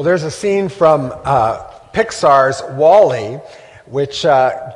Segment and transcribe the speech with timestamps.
[0.00, 1.58] Well, there's a scene from uh,
[1.92, 3.38] Pixar's Wall-E,
[3.84, 4.72] which uh,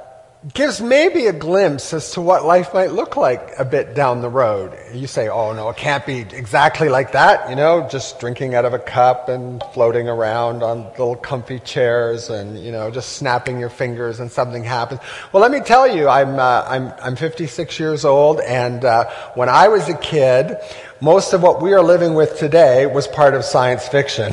[0.52, 4.28] gives maybe a glimpse as to what life might look like a bit down the
[4.28, 4.76] road.
[4.92, 8.66] You say, oh no, it can't be exactly like that, you know, just drinking out
[8.66, 13.58] of a cup and floating around on little comfy chairs and, you know, just snapping
[13.58, 15.00] your fingers and something happens.
[15.32, 19.48] Well, let me tell you, I'm, uh, I'm, I'm 56 years old and uh, when
[19.48, 20.58] I was a kid,
[21.00, 24.32] most of what we are living with today was part of science fiction.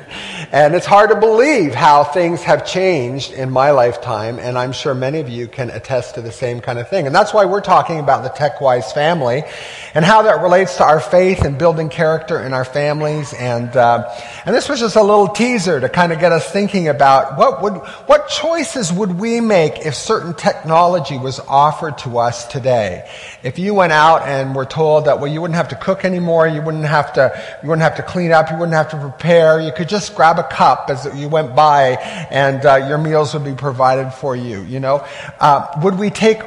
[0.52, 4.96] and it's hard to believe how things have changed in my lifetime, and I'm sure
[4.96, 7.06] many of you can attest to the same kind of thing.
[7.06, 9.44] And that's why we're talking about the TechWise family
[9.94, 13.32] and how that relates to our faith and building character in our families.
[13.32, 14.12] And, uh,
[14.44, 17.62] and this was just a little teaser to kind of get us thinking about what
[17.62, 17.74] would,
[18.06, 23.08] what choices would we make if certain technology was offered to us today?
[23.44, 26.48] If you went out and were told that, well, you wouldn't have to cook anymore,
[26.48, 29.60] you wouldn't have to, you wouldn't have to clean up, you wouldn't have to prepare,
[29.60, 31.92] you could just grab a cup as you went by
[32.30, 35.06] and uh, your meals would be provided for you, you know?
[35.38, 36.40] Uh, would we take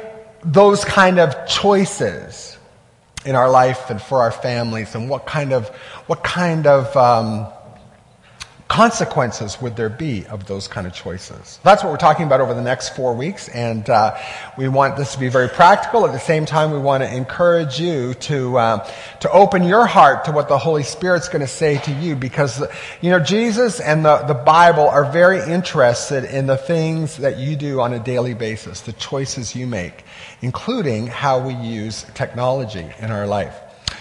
[0.44, 2.58] those kind of choices
[3.24, 5.68] in our life and for our families and what kind of,
[6.06, 7.46] what kind of, um,
[8.68, 11.60] consequences would there be of those kind of choices?
[11.62, 14.16] That's what we're talking about over the next four weeks, and uh,
[14.56, 16.06] we want this to be very practical.
[16.06, 18.90] At the same time, we want to encourage you to uh,
[19.20, 22.62] to open your heart to what the Holy Spirit's going to say to you, because
[23.00, 27.56] you know Jesus and the the Bible are very interested in the things that you
[27.56, 30.04] do on a daily basis, the choices you make,
[30.40, 33.60] including how we use technology in our life.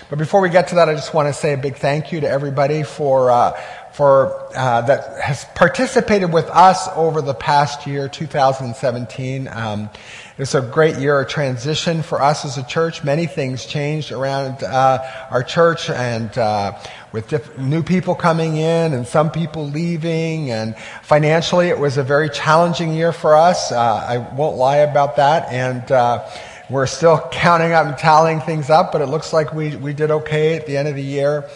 [0.10, 2.22] But before we get to that, I just want to say a big thank you
[2.22, 3.60] to everybody for uh,
[3.94, 9.48] for uh, that has participated with us over the past year, 2017.
[9.48, 13.04] Um, it was a great year of transition for us as a church.
[13.04, 16.74] Many things changed around uh, our church, and uh,
[17.12, 22.04] with diff- new people coming in and some people leaving, and financially, it was a
[22.04, 23.72] very challenging year for us.
[23.72, 26.42] Uh, I won't lie about that, and.
[26.70, 30.12] We're still counting up and tallying things up, but it looks like we, we did
[30.12, 31.50] okay at the end of the year.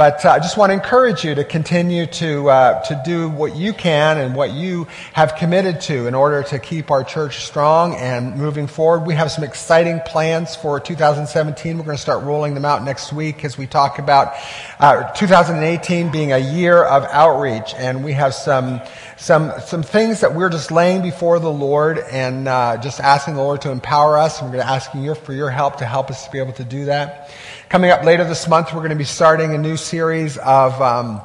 [0.00, 3.54] But uh, I just want to encourage you to continue to, uh, to do what
[3.54, 7.94] you can and what you have committed to in order to keep our church strong
[7.96, 9.06] and moving forward.
[9.06, 11.76] We have some exciting plans for 2017.
[11.76, 14.32] We're going to start rolling them out next week as we talk about
[14.78, 17.74] uh, 2018 being a year of outreach.
[17.76, 18.80] And we have some,
[19.18, 23.42] some, some things that we're just laying before the Lord and uh, just asking the
[23.42, 24.40] Lord to empower us.
[24.40, 26.54] And we're going to ask you for your help to help us to be able
[26.54, 27.28] to do that.
[27.70, 31.22] Coming up later this month, we're going to be starting a new series of um,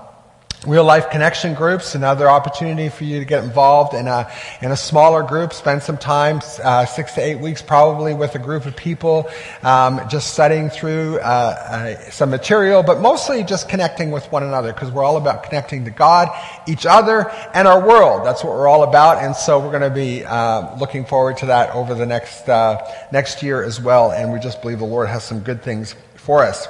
[0.66, 4.32] real life connection groups, another opportunity for you to get involved in a,
[4.62, 8.40] in a smaller group, spend some time, uh, six to eight weeks probably with a
[8.40, 9.30] group of people,
[9.64, 14.74] um, just studying through uh, uh, some material, but mostly just connecting with one another
[14.74, 16.30] because we're all about connecting to God,
[16.68, 18.26] each other, and our world.
[18.26, 19.24] That's what we're all about.
[19.24, 22.82] And so we're going to be uh, looking forward to that over the next, uh,
[23.12, 24.12] next year as well.
[24.12, 26.68] And we just believe the Lord has some good things for us.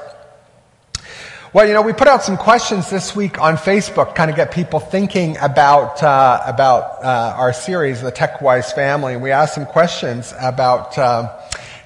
[1.56, 4.52] Well, you know, we put out some questions this week on Facebook, kind of get
[4.52, 9.16] people thinking about uh, about uh, our series, the TechWise Family.
[9.16, 11.34] We asked some questions about uh,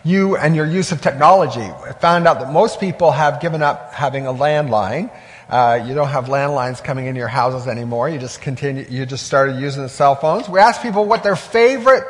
[0.03, 1.61] you and your use of technology.
[1.61, 5.11] I found out that most people have given up having a landline.
[5.47, 8.09] Uh, you don't have landlines coming into your houses anymore.
[8.09, 8.87] You just continue.
[8.89, 10.49] You just started using the cell phones.
[10.49, 12.05] We asked people what their favorite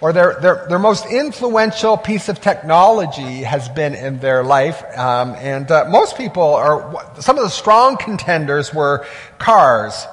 [0.00, 4.82] or their, their, their most influential piece of technology has been in their life.
[4.96, 9.06] Um, and uh, most people are, some of the strong contenders were
[9.38, 10.06] cars.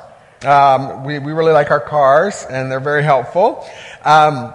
[0.43, 3.66] Um, we, we really like our cars, and they're very helpful.
[4.03, 4.53] Um,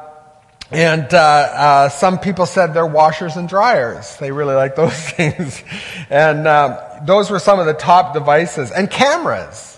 [0.70, 4.16] and uh, uh, some people said they're washers and dryers.
[4.16, 5.62] They really like those things.
[6.10, 8.70] And um, those were some of the top devices.
[8.70, 9.77] And cameras.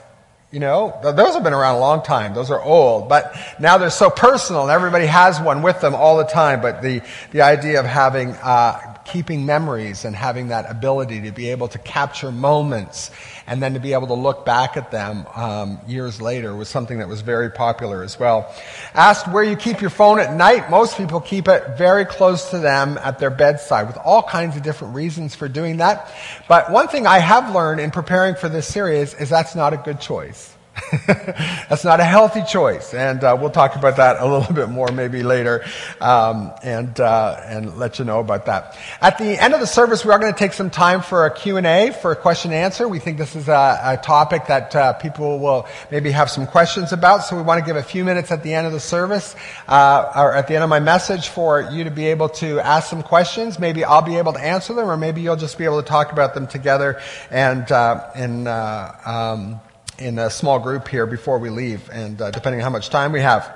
[0.53, 2.35] You know, those have been around a long time.
[2.35, 6.19] Those are old, but now they're so personal and everybody has one with them all
[6.19, 6.61] the time.
[6.61, 11.51] But the, the idea of having, uh, keeping memories and having that ability to be
[11.51, 13.13] able to capture moments
[13.51, 17.01] and then to be able to look back at them um, years later was something
[17.01, 18.55] that was very popular as well.
[18.95, 22.59] Asked where you keep your phone at night, most people keep it very close to
[22.59, 26.15] them at their bedside with all kinds of different reasons for doing that.
[26.49, 29.79] But one thing I have learned in preparing for this series is that's not a
[29.79, 30.55] good choice.
[31.07, 34.89] That's not a healthy choice, and uh, we'll talk about that a little bit more
[34.89, 35.65] maybe later,
[36.01, 38.77] um, and uh, and let you know about that.
[39.01, 41.35] At the end of the service, we are going to take some time for a
[41.35, 42.89] Q and A, for a question and answer.
[42.89, 46.93] We think this is a, a topic that uh, people will maybe have some questions
[46.93, 49.37] about, so we want to give a few minutes at the end of the service
[49.69, 52.89] uh, or at the end of my message for you to be able to ask
[52.91, 53.59] some questions.
[53.59, 56.13] Maybe I'll be able to answer them, or maybe you'll just be able to talk
[56.13, 57.01] about them together
[57.31, 58.49] and uh, and.
[58.49, 59.61] Uh, um,
[60.01, 63.13] in a small group here before we leave, and uh, depending on how much time
[63.13, 63.49] we have.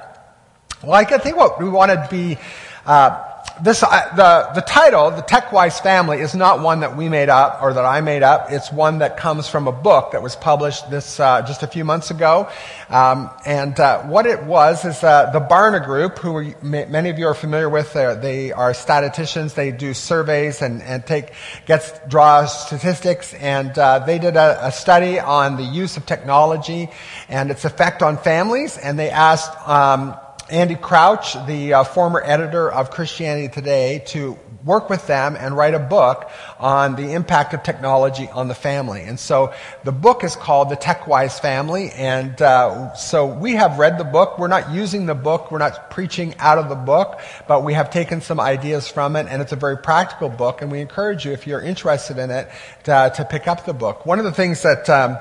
[0.83, 2.39] Well, I think what we want to be
[2.85, 7.29] uh, this, uh, the, the title, The TechWise Family, is not one that we made
[7.29, 8.51] up or that I made up.
[8.51, 11.85] It's one that comes from a book that was published this, uh, just a few
[11.85, 12.49] months ago.
[12.89, 17.19] Um, and uh, what it was is uh, the Barna Group, who are, many of
[17.19, 19.55] you are familiar with, they are statisticians.
[19.55, 21.33] They do surveys and, and take,
[21.67, 23.35] gets, draw statistics.
[23.35, 26.89] And uh, they did a, a study on the use of technology
[27.29, 28.79] and its effect on families.
[28.79, 30.17] And they asked um,
[30.51, 35.75] Andy Crouch, the uh, former editor of Christianity Today, to work with them and write
[35.75, 39.03] a book on the impact of technology on the family.
[39.03, 39.55] And so
[39.85, 41.91] the book is called The TechWise Family.
[41.91, 44.39] And uh, so we have read the book.
[44.39, 45.51] We're not using the book.
[45.51, 49.27] We're not preaching out of the book, but we have taken some ideas from it.
[49.29, 50.61] And it's a very practical book.
[50.61, 52.51] And we encourage you, if you're interested in it,
[52.85, 54.05] to, to pick up the book.
[54.05, 55.17] One of the things that um,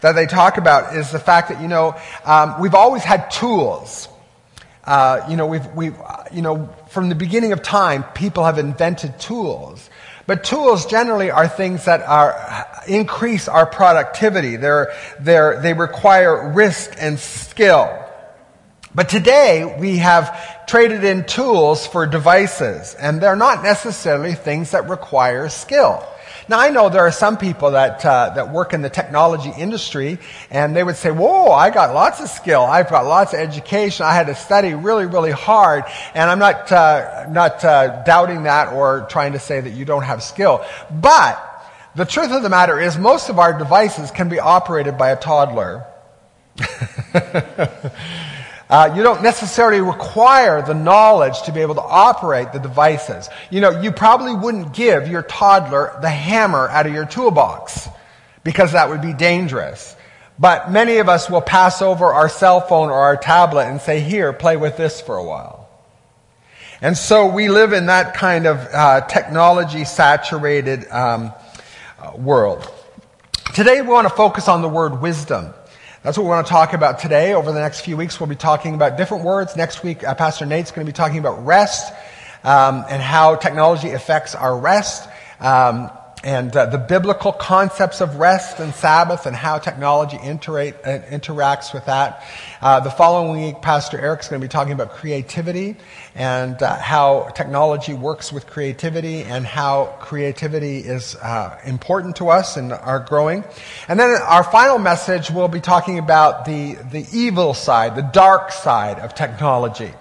[0.00, 4.08] that they talk about is the fact that you know um, we've always had tools
[4.88, 5.96] uh, you know, we've, we've,
[6.32, 9.90] you know, from the beginning of time, people have invented tools.
[10.26, 14.56] But tools generally are things that are, increase our productivity.
[14.56, 18.02] They're, they're, they require risk and skill.
[18.94, 24.88] But today we have traded in tools for devices, and they're not necessarily things that
[24.88, 26.02] require skill.
[26.48, 30.18] Now, I know there are some people that, uh, that work in the technology industry,
[30.50, 32.62] and they would say, Whoa, I got lots of skill.
[32.62, 34.06] I've got lots of education.
[34.06, 35.84] I had to study really, really hard.
[36.14, 40.04] And I'm not, uh, not uh, doubting that or trying to say that you don't
[40.04, 40.64] have skill.
[40.90, 41.44] But
[41.94, 45.16] the truth of the matter is, most of our devices can be operated by a
[45.16, 45.84] toddler.
[48.68, 53.30] Uh, you don't necessarily require the knowledge to be able to operate the devices.
[53.50, 57.88] You know, you probably wouldn't give your toddler the hammer out of your toolbox
[58.44, 59.96] because that would be dangerous.
[60.38, 64.00] But many of us will pass over our cell phone or our tablet and say,
[64.00, 65.68] here, play with this for a while.
[66.80, 71.32] And so we live in that kind of uh, technology saturated um,
[72.16, 72.70] world.
[73.54, 75.52] Today we want to focus on the word wisdom.
[76.08, 77.34] That's what we want to talk about today.
[77.34, 79.56] Over the next few weeks, we'll be talking about different words.
[79.56, 81.92] Next week, uh, Pastor Nate's going to be talking about rest
[82.44, 85.06] um, and how technology affects our rest.
[85.38, 85.90] Um,
[86.24, 91.86] and uh, the biblical concepts of rest and Sabbath and how technology uh, interacts with
[91.86, 92.24] that.
[92.60, 95.76] Uh, the following week, Pastor Eric's going to be talking about creativity
[96.14, 102.56] and uh, how technology works with creativity and how creativity is uh, important to us
[102.56, 103.44] and our growing.
[103.86, 108.50] And then our final message, we'll be talking about the, the evil side, the dark
[108.50, 109.92] side of technology.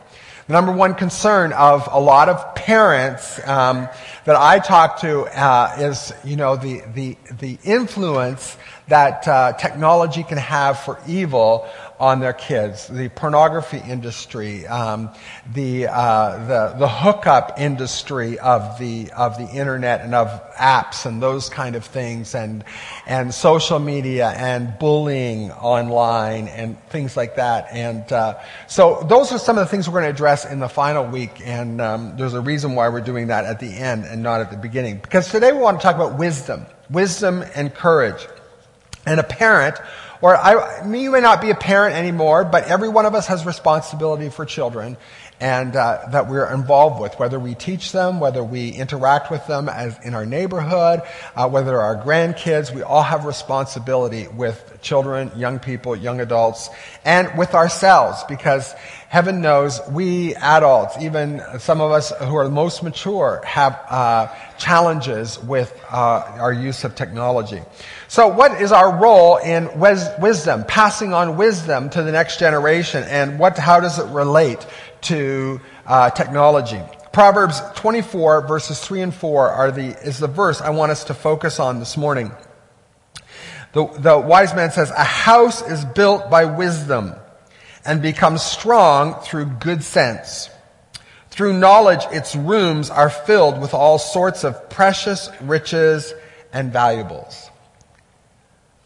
[0.47, 3.89] The number one concern of a lot of parents um,
[4.23, 8.55] that I talk to uh, is, you know, the, the, the influence
[8.87, 11.67] that uh, technology can have for evil
[11.99, 12.87] on their kids.
[12.87, 15.09] The pornography industry, um,
[15.53, 21.21] the, uh, the, the hookup industry of the, of the internet and of apps and
[21.21, 22.63] those kind of things and,
[23.07, 27.67] and social media and bullying online and things like that.
[27.71, 30.69] And uh, so those are some of the things we're going to address in the
[30.69, 31.41] final week.
[31.43, 34.51] And um, there's a reason why we're doing that at the end and not at
[34.51, 34.99] the beginning.
[34.99, 38.27] Because today we want to talk about wisdom, wisdom and courage.
[39.07, 39.77] And a parent
[40.21, 43.45] or I, you may not be a parent anymore, but every one of us has
[43.45, 44.97] responsibility for children
[45.39, 49.69] and uh, that we're involved with, whether we teach them, whether we interact with them
[49.69, 51.01] as in our neighborhood,
[51.35, 56.69] uh, whether our grandkids, we all have responsibility with children, young people, young adults,
[57.05, 58.73] and with ourselves because
[59.09, 65.39] heaven knows we adults, even some of us who are most mature, have uh, challenges
[65.43, 65.95] with uh,
[66.39, 67.61] our use of technology.
[68.09, 73.03] So, what is our role in wis- wisdom, passing on wisdom to the next generation,
[73.03, 74.65] and what, how does it relate
[75.01, 76.81] to uh, technology?
[77.11, 81.13] Proverbs 24, verses 3 and 4 are the, is the verse I want us to
[81.13, 82.31] focus on this morning.
[83.73, 87.13] The, the wise man says, A house is built by wisdom
[87.83, 90.49] and becomes strong through good sense.
[91.29, 96.13] Through knowledge, its rooms are filled with all sorts of precious riches
[96.53, 97.49] and valuables.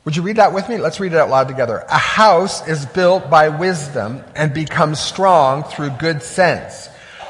[0.03, 0.79] Would you read that with me?
[0.79, 1.85] Let's read it out loud together.
[1.87, 6.89] A house is built by wisdom and becomes strong through good sense.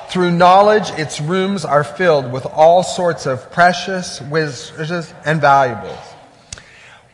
[0.09, 5.99] Through knowledge, its rooms are filled with all sorts of precious riches and valuables.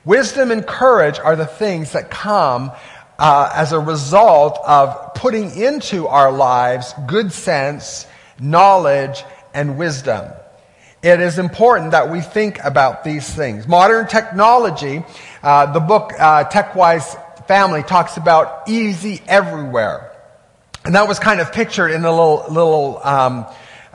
[0.06, 2.72] Wisdom and courage are the things that come
[3.18, 8.06] uh, as a result of putting into our lives good sense,
[8.40, 9.24] knowledge,
[9.56, 10.32] and wisdom.
[11.04, 13.68] It is important that we think about these things.
[13.68, 15.04] Modern technology
[15.44, 20.12] uh, the book uh, TechWise family talks about easy everywhere.
[20.86, 23.46] And that was kind of pictured in the little, little um,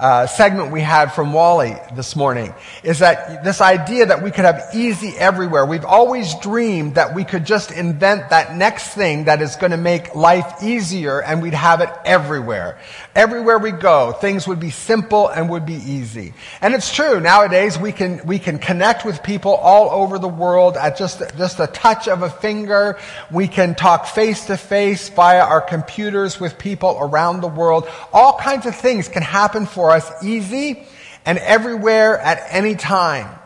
[0.02, 4.44] uh, segment we had from Wall-E this morning is that this idea that we could
[4.44, 5.64] have easy everywhere.
[5.64, 9.76] We've always dreamed that we could just invent that next thing that is going to
[9.76, 12.80] make life easier and we'd have it everywhere.
[13.14, 16.34] Everywhere we go, things would be simple and would be easy.
[16.60, 17.20] And it's true.
[17.20, 21.60] Nowadays, we can, we can connect with people all over the world at just, just
[21.60, 22.98] a touch of a finger.
[23.30, 27.88] We can talk face to face via our computers with people around the world.
[28.12, 30.86] All kinds of things can happen for us easy
[31.24, 33.38] and everywhere at any time.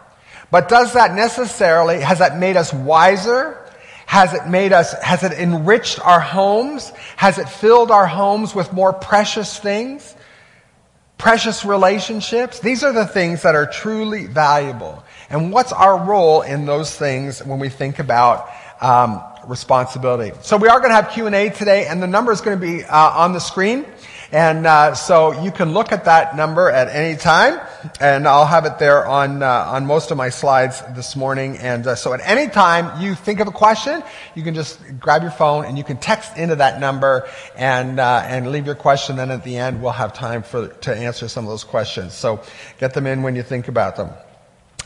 [0.50, 3.62] But does that necessarily, has that made us wiser?
[4.06, 6.90] Has it made us, has it enriched our homes?
[7.16, 10.14] Has it filled our homes with more precious things?
[11.18, 12.60] Precious relationships?
[12.60, 15.02] These are the things that are truly valuable.
[15.28, 18.48] And what's our role in those things when we think about
[18.80, 20.36] um, responsibility?
[20.42, 22.84] So we are going to have Q&A today, and the number is going to be
[22.84, 23.84] uh, on the screen.
[24.36, 27.58] And uh, so you can look at that number at any time,
[28.02, 31.56] and I'll have it there on uh, on most of my slides this morning.
[31.56, 34.02] And uh, so at any time you think of a question,
[34.34, 37.26] you can just grab your phone and you can text into that number
[37.56, 39.16] and uh, and leave your question.
[39.16, 42.12] Then at the end we'll have time for to answer some of those questions.
[42.12, 42.42] So
[42.78, 44.10] get them in when you think about them.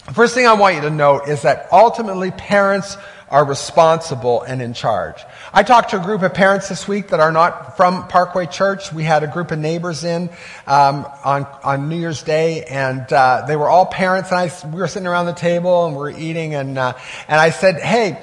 [0.06, 2.96] The first thing I want you to note is that ultimately parents
[3.30, 5.22] are responsible and in charge.
[5.52, 8.92] I talked to a group of parents this week that are not from Parkway Church.
[8.92, 10.30] We had a group of neighbors in
[10.66, 14.30] um, on on New Year's Day, and uh, they were all parents.
[14.30, 16.94] And I, we were sitting around the table and we are eating, and uh,
[17.28, 18.20] and I said, "Hey,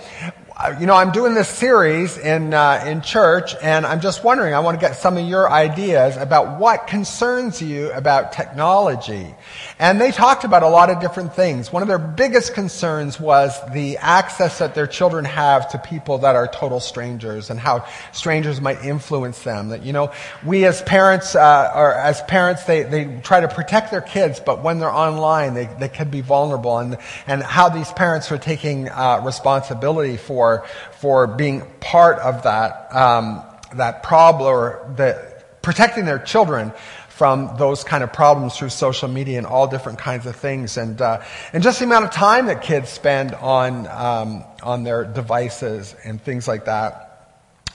[0.79, 4.59] you know, I'm doing this series in, uh, in church, and I'm just wondering, I
[4.59, 9.35] want to get some of your ideas about what concerns you about technology.
[9.77, 11.71] And they talked about a lot of different things.
[11.71, 16.35] One of their biggest concerns was the access that their children have to people that
[16.35, 19.69] are total strangers and how strangers might influence them.
[19.69, 20.11] That, you know,
[20.43, 24.63] we as parents, uh, or as parents, they, they try to protect their kids, but
[24.63, 26.79] when they're online, they, they can be vulnerable.
[26.79, 26.97] And,
[27.27, 30.65] and how these parents are taking uh, responsibility for for,
[30.99, 33.43] for being part of that, um,
[33.75, 36.71] that problem or the, protecting their children
[37.09, 40.77] from those kind of problems through social media and all different kinds of things.
[40.77, 45.03] And, uh, and just the amount of time that kids spend on, um, on their
[45.03, 47.06] devices and things like that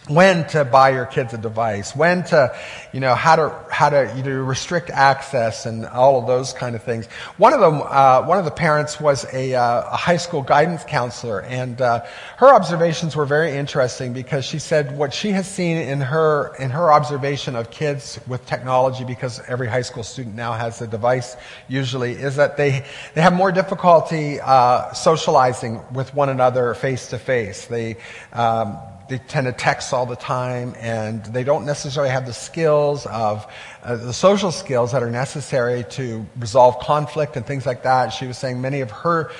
[0.09, 2.53] when to buy your kids a device, when to,
[2.93, 6.75] you know, how to how to you know, restrict access and all of those kind
[6.75, 7.07] of things.
[7.37, 10.83] One of them, uh, one of the parents was a, uh, a high school guidance
[10.83, 12.05] counselor, and uh,
[12.39, 16.71] her observations were very interesting because she said what she has seen in her in
[16.71, 21.37] her observation of kids with technology, because every high school student now has a device,
[21.69, 27.19] usually, is that they they have more difficulty uh, socializing with one another face to
[27.21, 27.67] face.
[27.67, 27.99] They
[28.33, 28.79] um,
[29.13, 33.47] they tend to text all the time and they don't necessarily have the skills of
[33.83, 38.09] uh, the social skills that are necessary to resolve conflict and things like that.
[38.09, 39.31] She was saying many of her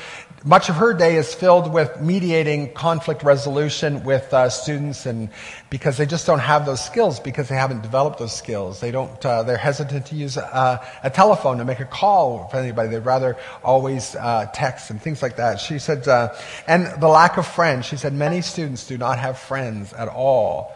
[0.45, 5.29] much of her day is filled with mediating conflict resolution with uh, students and
[5.71, 8.81] because they just don't have those skills because they haven't developed those skills.
[8.81, 12.55] They don't uh, they're hesitant to use a, a, telephone to make a call with
[12.55, 12.89] anybody.
[12.89, 15.61] They'd rather always uh, text and things like that.
[15.61, 16.35] She said uh,
[16.67, 17.87] and the lack of friends.
[17.87, 20.75] She said many students do not have friends at all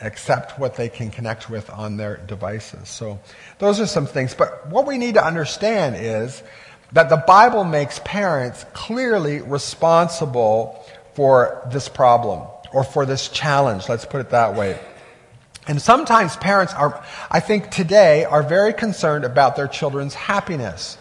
[0.00, 2.88] except what they can connect with on their devices.
[2.88, 3.20] So
[3.58, 4.34] those are some things.
[4.34, 6.42] But what we need to understand is
[6.94, 10.82] that the Bible makes parents clearly responsible
[11.14, 13.88] for this problem or for this challenge.
[13.88, 14.78] Let's put it that way.
[15.66, 20.96] And sometimes parents are, I think today, are very concerned about their children's happiness.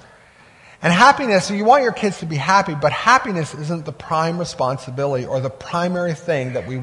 [0.81, 5.25] And happiness, you want your kids to be happy, but happiness isn't the prime responsibility
[5.25, 6.77] or the primary thing that we,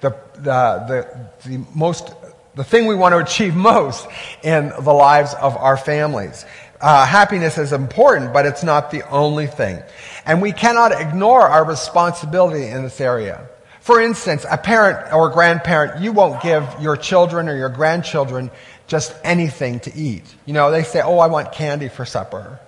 [0.00, 2.12] the, the, the, the most,
[2.54, 4.06] the thing we want to achieve most
[4.42, 6.44] in the lives of our families
[6.80, 9.82] uh, happiness is important, but it's not the only thing.
[10.24, 13.48] And we cannot ignore our responsibility in this area.
[13.80, 18.50] For instance, a parent or grandparent, you won't give your children or your grandchildren
[18.86, 20.24] just anything to eat.
[20.46, 22.60] You know, they say, oh, I want candy for supper.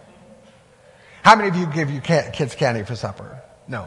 [1.23, 3.43] How many of you give your kids candy for supper?
[3.69, 3.87] No.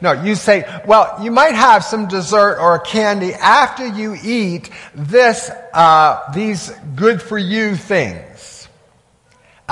[0.00, 4.68] No, you say, well, you might have some dessert or a candy after you eat
[4.94, 8.51] this, uh, these good for you things.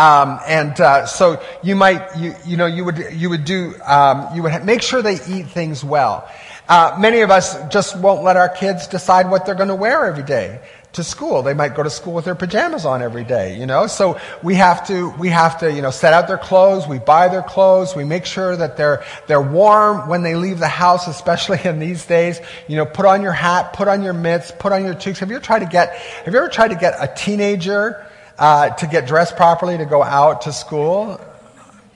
[0.00, 4.34] Um, and uh, so you might, you, you know, you would, you would do, um,
[4.34, 6.26] you would make sure they eat things well.
[6.70, 10.06] Uh, many of us just won't let our kids decide what they're going to wear
[10.06, 10.60] every day.
[10.92, 11.42] to school.
[11.42, 13.86] They might go to school with their pajamas on every day, you know?
[13.86, 17.28] So we have to, we have to, you know, set out their clothes, we buy
[17.28, 21.60] their clothes, we make sure that they're, they're warm when they leave the house, especially
[21.64, 22.40] in these days.
[22.68, 25.20] You know, put on your hat, put on your mitts, put on your toques.
[25.20, 28.06] Have you ever tried to get, have you ever tried to get a teenager,
[28.40, 31.20] uh, to get dressed properly to go out to school?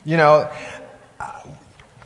[0.04, 0.50] You know,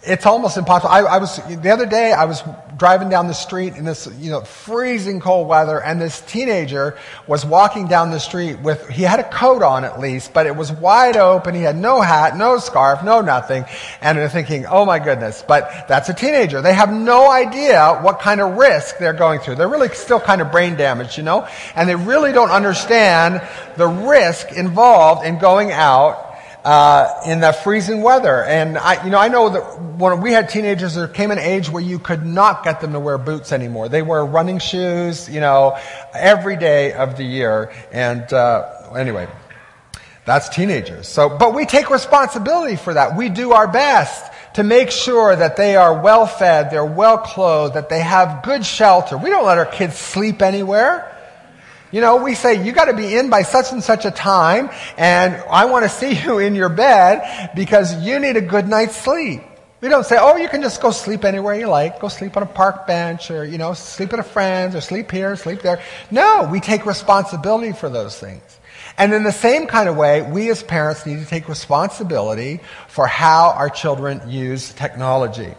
[0.08, 0.90] it's almost impossible.
[0.90, 2.12] I, I, was the other day.
[2.12, 2.42] I was
[2.78, 6.96] driving down the street in this, you know, freezing cold weather, and this teenager
[7.26, 8.88] was walking down the street with.
[8.88, 11.54] He had a coat on at least, but it was wide open.
[11.54, 13.66] He had no hat, no scarf, no nothing.
[14.00, 16.62] And they're thinking, "Oh my goodness!" But that's a teenager.
[16.62, 19.56] They have no idea what kind of risk they're going through.
[19.56, 23.46] They're really still kind of brain damaged, you know, and they really don't understand
[23.76, 26.27] the risk involved in going out
[26.68, 28.44] uh, in that freezing weather.
[28.44, 31.70] And I, you know, I know that when we had teenagers, there came an age
[31.70, 33.88] where you could not get them to wear boots anymore.
[33.88, 35.78] They wear running shoes, you know,
[36.12, 37.72] every day of the year.
[37.90, 39.28] And uh, anyway,
[40.26, 41.08] that's teenagers.
[41.08, 43.16] So, but we take responsibility for that.
[43.16, 47.76] We do our best to make sure that they are well fed, they're well clothed,
[47.76, 49.16] that they have good shelter.
[49.16, 51.17] We don't let our kids sleep anywhere.
[51.90, 54.70] You know, we say, you got to be in by such and such a time,
[54.98, 58.96] and I want to see you in your bed because you need a good night's
[58.96, 59.42] sleep.
[59.80, 62.00] We don't say, oh, you can just go sleep anywhere you like.
[62.00, 65.10] Go sleep on a park bench or, you know, sleep at a friend's or sleep
[65.10, 65.80] here, sleep there.
[66.10, 68.58] No, we take responsibility for those things.
[68.98, 73.06] And in the same kind of way, we as parents need to take responsibility for
[73.06, 75.54] how our children use technology.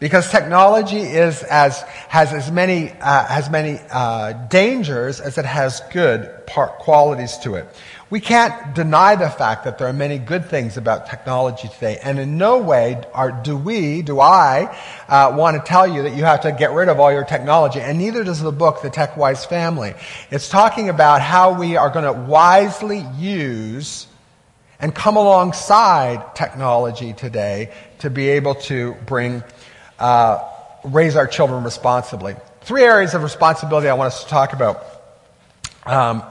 [0.00, 5.80] Because technology is as, has as many, uh, has many uh, dangers as it has
[5.92, 7.68] good part, qualities to it.
[8.10, 12.18] We can't deny the fact that there are many good things about technology today, and
[12.18, 14.76] in no way are, do we, do I,
[15.08, 17.80] uh, want to tell you that you have to get rid of all your technology,
[17.80, 19.94] and neither does the book, The Tech Wise Family.
[20.30, 24.06] It's talking about how we are going to wisely use
[24.78, 29.42] and come alongside technology today to be able to bring
[30.04, 30.46] uh,
[30.84, 32.36] raise our children responsibly.
[32.60, 34.84] Three areas of responsibility I want us to talk about.
[35.86, 36.22] Um,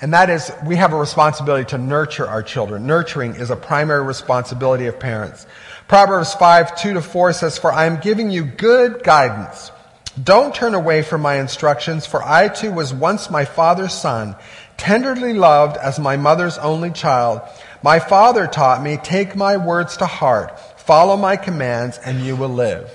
[0.00, 2.86] and that is, we have a responsibility to nurture our children.
[2.86, 5.44] Nurturing is a primary responsibility of parents.
[5.88, 9.72] Proverbs 5, 2 to 4 says, For I am giving you good guidance.
[10.22, 14.36] Don't turn away from my instructions, for I too was once my father's son,
[14.76, 17.40] tenderly loved as my mother's only child.
[17.82, 22.50] My father taught me, take my words to heart, follow my commands, and you will
[22.50, 22.88] live.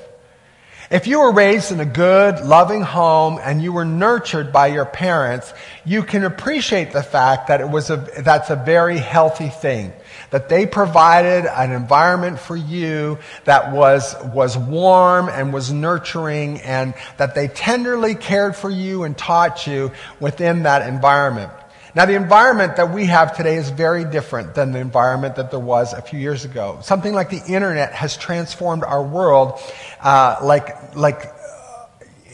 [0.91, 4.83] If you were raised in a good, loving home and you were nurtured by your
[4.83, 5.53] parents,
[5.85, 9.93] you can appreciate the fact that it was a, that's a very healthy thing.
[10.31, 16.93] That they provided an environment for you that was, was warm and was nurturing and
[17.15, 21.53] that they tenderly cared for you and taught you within that environment.
[21.93, 25.59] Now, the environment that we have today is very different than the environment that there
[25.59, 26.79] was a few years ago.
[26.81, 29.59] Something like the internet has transformed our world
[29.99, 31.33] uh, like, like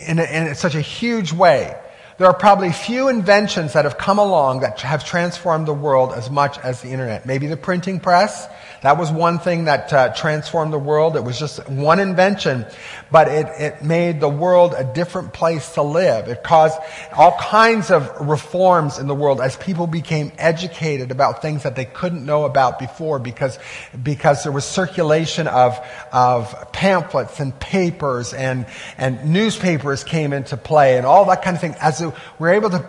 [0.05, 1.75] in, a, in such a huge way.
[2.19, 6.29] There are probably few inventions that have come along that have transformed the world as
[6.29, 7.25] much as the internet.
[7.25, 8.47] Maybe the printing press,
[8.81, 11.15] that was one thing that uh, transformed the world.
[11.15, 12.65] It was just one invention,
[13.11, 16.27] but it, it made the world a different place to live.
[16.27, 16.79] It caused
[17.15, 21.85] all kinds of reforms in the world as people became educated about things that they
[21.85, 23.57] couldn't know about before because,
[24.01, 25.79] because there was circulation of,
[26.11, 28.65] of pamphlets and papers and,
[28.97, 31.75] and newspapers came into play and all that kind of thing.
[31.79, 32.85] As we were able to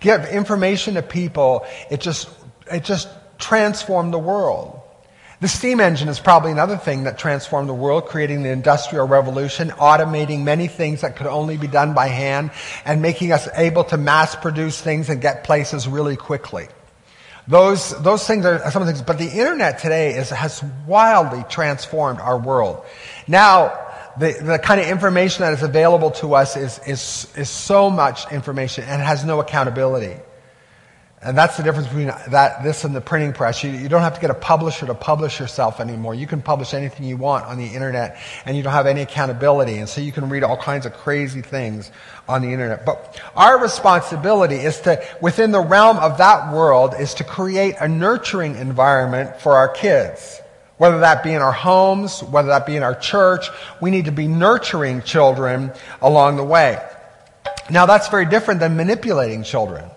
[0.00, 2.30] give information to people, it just,
[2.70, 4.75] it just transformed the world.
[5.38, 9.68] The steam engine is probably another thing that transformed the world, creating the Industrial Revolution,
[9.68, 12.52] automating many things that could only be done by hand,
[12.86, 16.68] and making us able to mass produce things and get places really quickly.
[17.48, 21.44] Those, those things are some of the things, but the internet today is, has wildly
[21.50, 22.82] transformed our world.
[23.28, 23.78] Now,
[24.18, 28.32] the, the kind of information that is available to us is, is, is so much
[28.32, 30.18] information and has no accountability.
[31.22, 33.64] And that's the difference between that, this and the printing press.
[33.64, 36.14] You, you, don't have to get a publisher to publish yourself anymore.
[36.14, 39.78] You can publish anything you want on the internet and you don't have any accountability.
[39.78, 41.90] And so you can read all kinds of crazy things
[42.28, 42.84] on the internet.
[42.84, 47.88] But our responsibility is to, within the realm of that world, is to create a
[47.88, 50.40] nurturing environment for our kids.
[50.76, 53.48] Whether that be in our homes, whether that be in our church,
[53.80, 56.78] we need to be nurturing children along the way.
[57.70, 59.90] Now that's very different than manipulating children.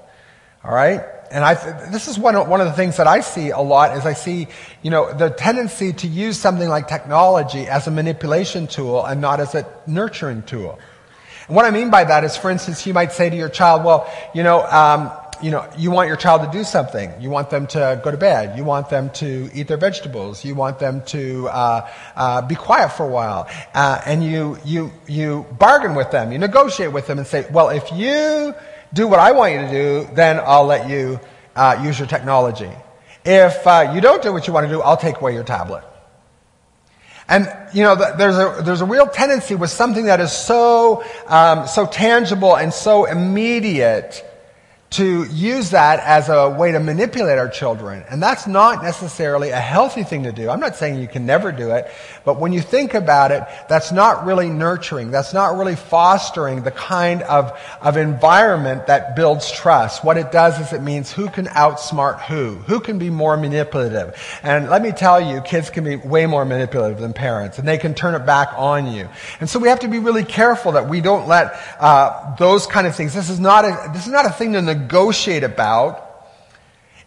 [0.63, 1.02] All right?
[1.32, 1.54] and I,
[1.89, 4.13] this is one of, one of the things that I see a lot is I
[4.13, 4.48] see,
[4.82, 9.39] you know, the tendency to use something like technology as a manipulation tool and not
[9.39, 10.80] as a nurturing tool.
[11.48, 13.84] And what I mean by that is, for instance, you might say to your child,
[13.84, 17.13] well, you know, um, you know, you want your child to do something.
[17.22, 18.58] You want them to go to bed.
[18.58, 20.43] You want them to eat their vegetables.
[20.43, 23.48] You want them to uh, uh, be quiet for a while.
[23.74, 26.34] Uh, and you, you, you bargain with them.
[26.34, 28.54] You negotiate with them and say, well, if you
[28.93, 31.19] do what I want you to do, then I'll let you
[31.56, 32.71] uh, use your technology.
[33.25, 35.84] If uh, you don't do what you want to do, I'll take away your tablet.
[37.28, 41.67] And, you know, there's a, there's a real tendency with something that is so, um,
[41.67, 44.25] so tangible and so immediate
[44.91, 48.04] to use that as a way to manipulate our children.
[48.10, 50.49] And that's not necessarily a healthy thing to do.
[50.49, 51.91] I'm not saying you can never do it,
[52.25, 55.12] but when you think about it, that's not really nurturing.
[55.12, 60.04] That's not really fostering the kind of, of environment that builds trust.
[60.04, 64.15] What it does is it means who can outsmart who, who can be more manipulative.
[64.41, 67.78] And let me tell you, kids can be way more manipulative than parents, and they
[67.78, 69.08] can turn it back on you.
[69.39, 72.88] And so we have to be really careful that we don't let uh, those kind
[72.88, 73.13] of things.
[73.13, 76.06] This is not a, this is not a thing to negotiate about.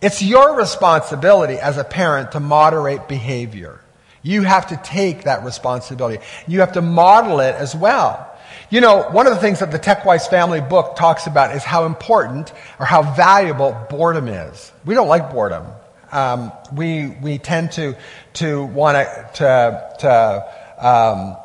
[0.01, 3.81] It's your responsibility as a parent to moderate behavior.
[4.23, 6.23] You have to take that responsibility.
[6.47, 8.29] You have to model it as well.
[8.71, 11.85] You know, one of the things that the TechWise family book talks about is how
[11.85, 14.73] important or how valuable boredom is.
[14.85, 15.67] We don't like boredom.
[16.11, 17.97] Um, we, we tend to,
[18.35, 18.97] to want
[19.35, 21.37] to, to um,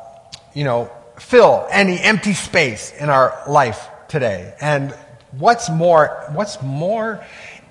[0.54, 4.54] you know, fill any empty space in our life today.
[4.60, 4.94] And
[5.38, 7.24] what's more, what's more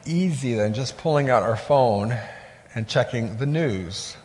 [0.05, 2.17] easy than just pulling out our phone
[2.73, 4.15] and checking the news?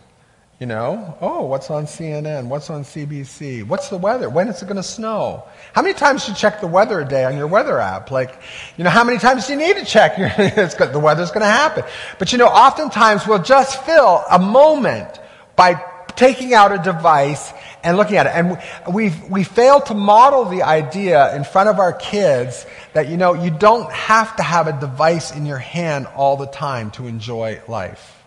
[0.61, 2.47] You know, oh, what's on CNN?
[2.47, 3.67] What's on CBC?
[3.67, 4.31] What's the weather?
[4.31, 5.43] When is it going to snow?
[5.73, 8.13] How many times do you check the weather a day on your weather app?
[8.13, 8.41] Like,
[8.77, 10.17] you know, how many times do you need to check?
[10.19, 11.83] the weather's going to happen.
[12.21, 15.19] But you know, oftentimes we'll just fill a moment
[15.57, 15.83] by
[16.15, 17.53] taking out a device
[17.83, 18.33] and looking at it.
[18.35, 23.17] And we we fail to model the idea in front of our kids that, you
[23.17, 27.07] know, you don't have to have a device in your hand all the time to
[27.07, 28.23] enjoy life.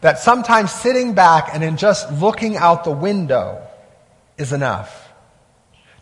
[0.00, 3.66] That sometimes sitting back and just looking out the window
[4.36, 5.02] is enough.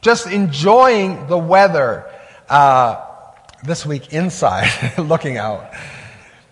[0.01, 2.05] Just enjoying the weather
[2.49, 3.01] uh,
[3.63, 5.73] this week inside, looking out.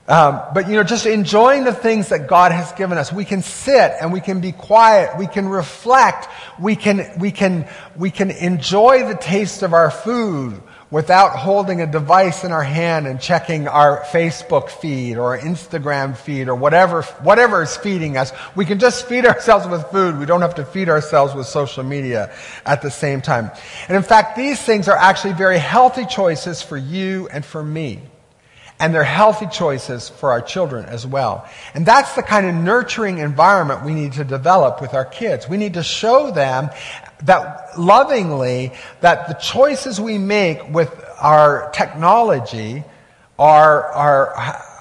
[0.09, 3.13] Um, but you know, just enjoying the things that God has given us.
[3.13, 5.17] We can sit and we can be quiet.
[5.17, 6.29] We can reflect.
[6.59, 10.61] We can we can we can enjoy the taste of our food
[10.91, 16.49] without holding a device in our hand and checking our Facebook feed or Instagram feed
[16.49, 18.33] or whatever whatever is feeding us.
[18.57, 20.19] We can just feed ourselves with food.
[20.19, 22.35] We don't have to feed ourselves with social media
[22.67, 23.53] at the same time.
[23.87, 28.01] And in fact, these things are actually very healthy choices for you and for me
[28.83, 31.49] and they're healthy choices for our children as well.
[31.73, 35.49] And that's the kind of nurturing environment we need to develop with our kids.
[35.49, 36.69] We need to show them
[37.23, 42.83] that lovingly that the choices we make with our technology
[43.39, 44.35] are, are,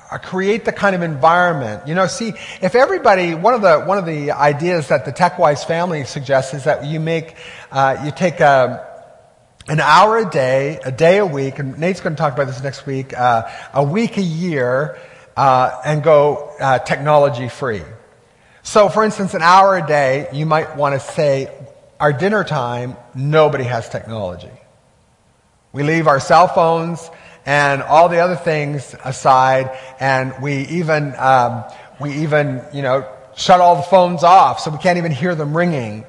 [0.09, 1.87] are create the kind of environment.
[1.87, 5.63] You know, see, if everybody, one of the, one of the ideas that the TechWise
[5.63, 7.35] family suggests is that you make,
[7.71, 8.90] uh, you take a,
[9.67, 12.61] an hour a day, a day a week, and Nate's going to talk about this
[12.63, 14.97] next week, uh, a week a year,
[15.37, 17.83] uh, and go uh, technology free.
[18.63, 21.51] So, for instance, an hour a day, you might want to say,
[21.99, 24.49] our dinner time, nobody has technology.
[25.73, 27.09] We leave our cell phones
[27.45, 31.63] and all the other things aside, and we even, um,
[31.99, 35.55] we even, you know, shut all the phones off so we can't even hear them
[35.55, 36.05] ringing,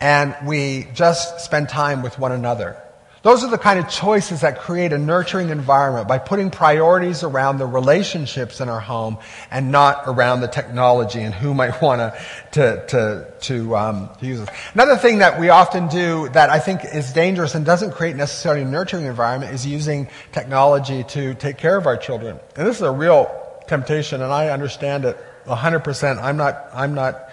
[0.00, 2.82] and we just spend time with one another.
[3.22, 7.58] Those are the kind of choices that create a nurturing environment by putting priorities around
[7.58, 9.18] the relationships in our home
[9.50, 12.14] and not around the technology and who might want
[12.52, 14.48] to, to, to, um, to use it.
[14.74, 18.62] Another thing that we often do that I think is dangerous and doesn't create necessarily
[18.62, 22.38] a nurturing environment is using technology to take care of our children.
[22.54, 23.28] And this is a real
[23.66, 26.22] temptation and I understand it 100%.
[26.22, 27.25] I'm not, I'm not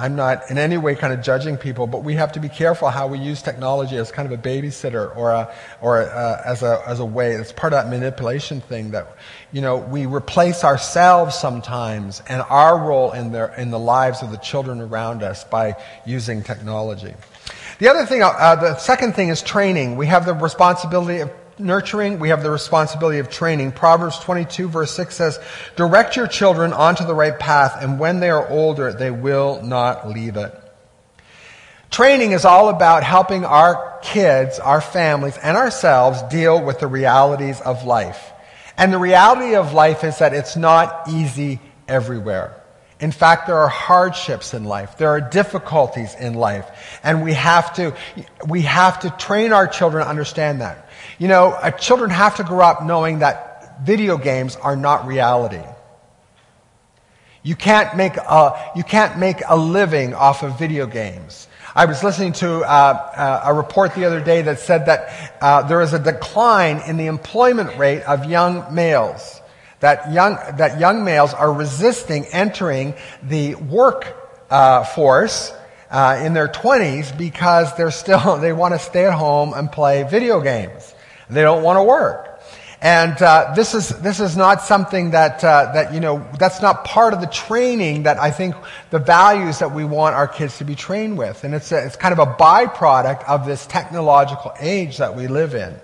[0.00, 2.88] I'm not in any way kind of judging people, but we have to be careful
[2.88, 6.82] how we use technology as kind of a babysitter or, a, or a, as, a,
[6.86, 7.32] as a way.
[7.32, 9.14] It's part of that manipulation thing that,
[9.52, 14.30] you know, we replace ourselves sometimes and our role in, their, in the lives of
[14.30, 17.12] the children around us by using technology.
[17.78, 19.96] The other thing, uh, the second thing is training.
[19.96, 23.72] We have the responsibility of nurturing, we have the responsibility of training.
[23.72, 25.38] Proverbs 22 verse 6 says,
[25.76, 30.08] direct your children onto the right path, and when they are older, they will not
[30.08, 30.54] leave it.
[31.90, 37.60] Training is all about helping our kids, our families, and ourselves deal with the realities
[37.60, 38.32] of life.
[38.76, 42.59] And the reality of life is that it's not easy everywhere.
[43.00, 44.98] In fact, there are hardships in life.
[44.98, 46.70] There are difficulties in life.
[47.02, 47.96] And we have to,
[48.46, 50.88] we have to train our children to understand that.
[51.18, 55.62] You know, children have to grow up knowing that video games are not reality.
[57.42, 61.48] You can't make a, you can't make a living off of video games.
[61.74, 65.62] I was listening to uh, uh, a report the other day that said that uh,
[65.62, 69.39] there is a decline in the employment rate of young males.
[69.80, 74.16] That young, that young males are resisting entering the work
[74.50, 75.52] uh, force
[75.90, 80.02] uh, in their 20s because they're still, they want to stay at home and play
[80.04, 80.94] video games.
[81.28, 82.30] They don't want to work.
[82.82, 86.86] And uh, this is this is not something that uh, that you know that's not
[86.86, 88.54] part of the training that I think
[88.88, 91.96] the values that we want our kids to be trained with, and it's a, it's
[91.96, 95.74] kind of a byproduct of this technological age that we live in,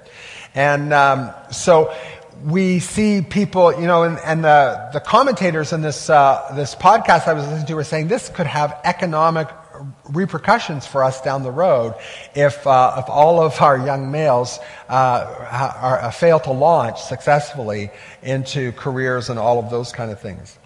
[0.55, 1.95] and um, so
[2.44, 7.27] we see people, you know, and, and the, the commentators in this, uh, this podcast
[7.27, 9.49] I was listening to were saying this could have economic
[10.11, 11.94] repercussions for us down the road
[12.35, 15.46] if, uh, if all of our young males uh,
[15.81, 17.90] are, uh, fail to launch successfully
[18.22, 20.59] into careers and all of those kind of things.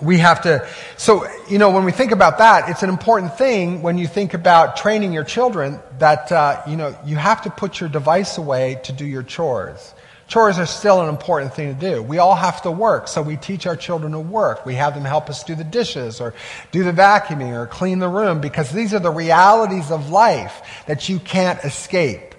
[0.00, 3.82] We have to, so, you know, when we think about that, it's an important thing
[3.82, 7.80] when you think about training your children that, uh, you know, you have to put
[7.80, 9.94] your device away to do your chores.
[10.28, 12.02] Chores are still an important thing to do.
[12.02, 14.66] We all have to work, so we teach our children to work.
[14.66, 16.34] We have them help us do the dishes or
[16.70, 21.08] do the vacuuming or clean the room because these are the realities of life that
[21.08, 22.34] you can't escape.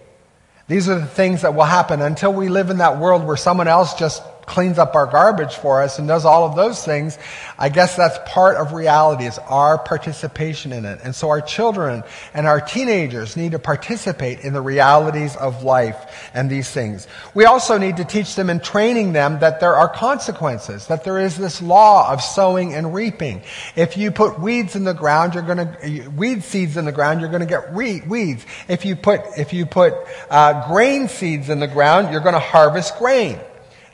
[0.67, 3.67] These are the things that will happen until we live in that world where someone
[3.67, 7.17] else just cleans up our garbage for us and does all of those things,
[7.57, 10.99] I guess that's part of reality is our participation in it.
[11.03, 16.29] And so our children and our teenagers need to participate in the realities of life
[16.33, 17.07] and these things.
[17.35, 21.19] We also need to teach them and training them that there are consequences, that there
[21.19, 23.43] is this law of sowing and reaping.
[23.75, 27.21] If you put weeds in the ground, you're going to, weed seeds in the ground,
[27.21, 28.45] you're going to get weeds.
[28.67, 29.93] If you put, if you put
[30.31, 33.39] uh, grain seeds in the ground, you're going to harvest grain.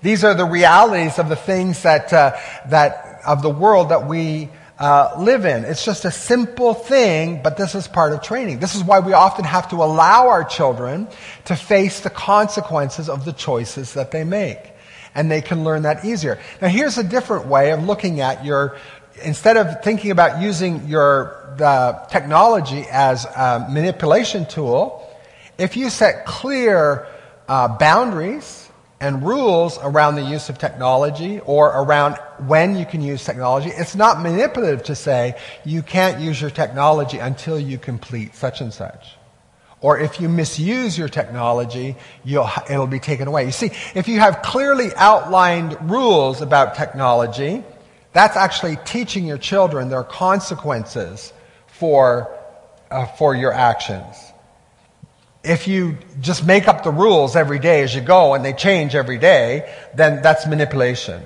[0.05, 2.37] These are the realities of the things that, uh,
[2.67, 5.65] that of the world that we uh, live in.
[5.65, 8.59] It's just a simple thing, but this is part of training.
[8.59, 11.07] This is why we often have to allow our children
[11.45, 14.59] to face the consequences of the choices that they make.
[15.15, 16.37] And they can learn that easier.
[16.61, 18.77] Now here's a different way of looking at your,
[19.23, 25.09] instead of thinking about using your the technology as a manipulation tool,
[25.57, 27.07] if you set clear
[27.47, 28.64] uh, boundaries,
[29.01, 32.15] and rules around the use of technology or around
[32.47, 33.69] when you can use technology.
[33.69, 38.73] It's not manipulative to say you can't use your technology until you complete such and
[38.73, 39.15] such.
[39.81, 43.45] Or if you misuse your technology, it'll be taken away.
[43.45, 47.63] You see, if you have clearly outlined rules about technology,
[48.13, 51.33] that's actually teaching your children their consequences
[51.67, 52.35] for,
[52.89, 54.15] uh, for your actions
[55.45, 58.95] if you just make up the rules every day as you go and they change
[58.95, 61.21] every day, then that's manipulation.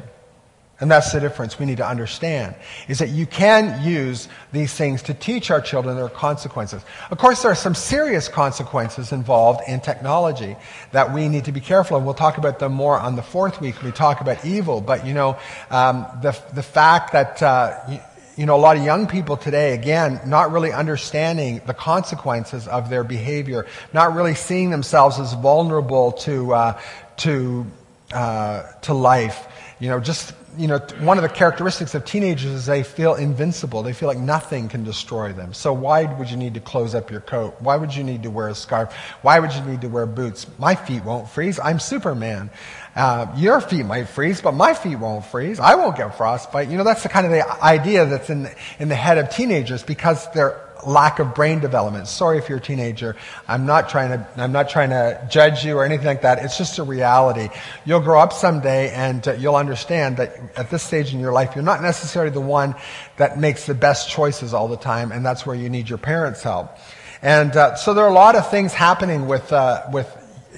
[0.82, 2.55] And that's the difference we need to understand,
[2.88, 6.82] is that you can use these things to teach our children their consequences.
[7.12, 10.55] Of course, there are some serious consequences involved in technology
[10.93, 12.05] that we need to be careful of.
[12.05, 14.79] We'll talk about them more on the fourth week we talk about evil.
[14.79, 15.38] But, you know,
[15.69, 17.99] um, the, the fact that, uh,
[18.39, 22.89] you know, a lot of young people today, again, not really understanding the consequences of
[22.89, 26.82] their behavior, not really seeing themselves as vulnerable to, uh,
[27.17, 27.65] to,
[28.13, 29.45] uh, to life.
[29.82, 33.84] You know, just, you know, one of the characteristics of teenagers is they feel invincible.
[33.84, 35.54] They feel like nothing can destroy them.
[35.54, 37.58] So why would you need to close up your coat?
[37.60, 38.93] Why would you need to wear a scarf?
[39.21, 40.47] Why would you need to wear boots?
[40.58, 41.60] My feet won't freeze.
[41.60, 42.52] I'm Superman.
[42.95, 45.60] Uh, your feet might freeze, but my feet won't freeze.
[45.60, 46.69] I won't get frostbite.
[46.69, 48.49] You know, that's the kind of the idea that's in,
[48.80, 52.08] in the head of teenagers because their lack of brain development.
[52.08, 53.15] Sorry if you're a teenager.
[53.47, 56.39] I'm not trying to, I'm not trying to judge you or anything like that.
[56.39, 57.49] It's just a reality.
[57.86, 61.56] You'll grow up someday and uh, you'll understand that at this stage in your life,
[61.56, 62.75] you're not necessarily the one
[63.17, 66.43] that makes the best choices all the time, and that's where you need your parents'
[66.43, 66.78] help.
[67.21, 70.08] And uh, so there are a lot of things happening with, uh, with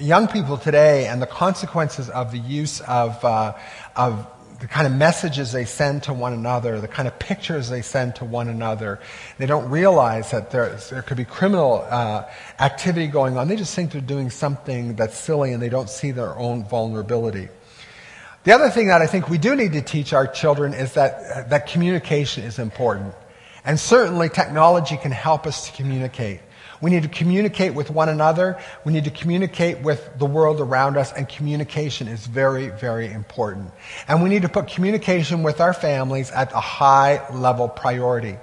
[0.02, 3.54] young people today and the consequences of the use of, uh,
[3.96, 4.26] of
[4.60, 8.14] the kind of messages they send to one another, the kind of pictures they send
[8.16, 9.00] to one another.
[9.38, 12.28] They don't realize that there, could be criminal uh,
[12.60, 13.48] activity going on.
[13.48, 17.48] They just think they're doing something that's silly and they don't see their own vulnerability.
[18.44, 21.50] The other thing that I think we do need to teach our children is that,
[21.50, 23.14] that communication is important.
[23.64, 26.40] And certainly technology can help us to communicate.
[26.82, 28.58] We need to communicate with one another.
[28.84, 33.70] We need to communicate with the world around us, and communication is very, very important.
[34.08, 38.36] And we need to put communication with our families at a high level priority.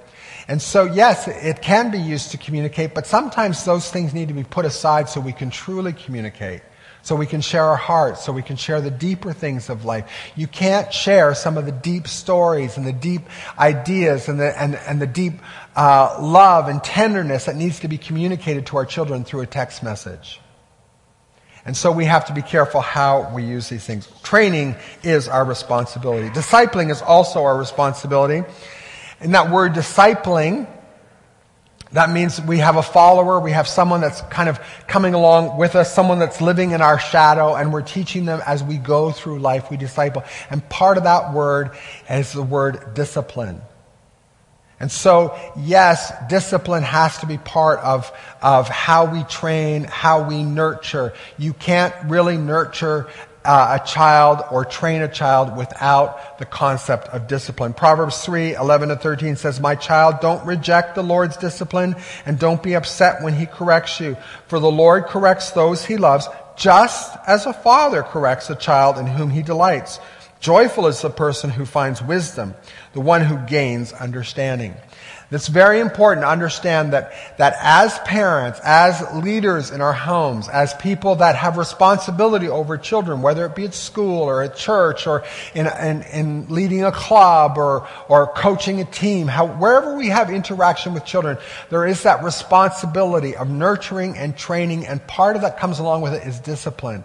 [0.48, 4.34] And so, yes, it can be used to communicate, but sometimes those things need to
[4.34, 6.62] be put aside so we can truly communicate
[7.02, 10.10] so we can share our hearts, so we can share the deeper things of life.
[10.36, 13.22] You can't share some of the deep stories and the deep
[13.58, 15.34] ideas and the, and, and the deep
[15.76, 19.82] uh, love and tenderness that needs to be communicated to our children through a text
[19.82, 20.40] message.
[21.64, 24.08] And so we have to be careful how we use these things.
[24.22, 26.28] Training is our responsibility.
[26.30, 28.48] Discipling is also our responsibility.
[29.20, 30.66] And that word discipling
[31.92, 35.74] that means we have a follower, we have someone that's kind of coming along with
[35.74, 39.40] us, someone that's living in our shadow, and we're teaching them as we go through
[39.40, 40.22] life, we disciple.
[40.50, 41.72] And part of that word
[42.08, 43.60] is the word discipline.
[44.78, 50.42] And so, yes, discipline has to be part of, of how we train, how we
[50.42, 51.12] nurture.
[51.36, 53.10] You can't really nurture
[53.44, 57.72] uh, a child or train a child without the concept of discipline.
[57.72, 62.62] Proverbs 3, 11 to 13 says, My child, don't reject the Lord's discipline and don't
[62.62, 64.16] be upset when he corrects you.
[64.48, 69.06] For the Lord corrects those he loves, just as a father corrects a child in
[69.06, 69.98] whom he delights.
[70.40, 72.54] Joyful is the person who finds wisdom,
[72.94, 74.74] the one who gains understanding.
[75.32, 80.74] It's very important to understand that, that as parents, as leaders in our homes, as
[80.74, 85.22] people that have responsibility over children, whether it be at school or at church or
[85.54, 90.30] in, in, in leading a club or, or coaching a team, how, wherever we have
[90.30, 91.38] interaction with children,
[91.70, 96.12] there is that responsibility of nurturing and training, and part of that comes along with
[96.12, 97.04] it is discipline.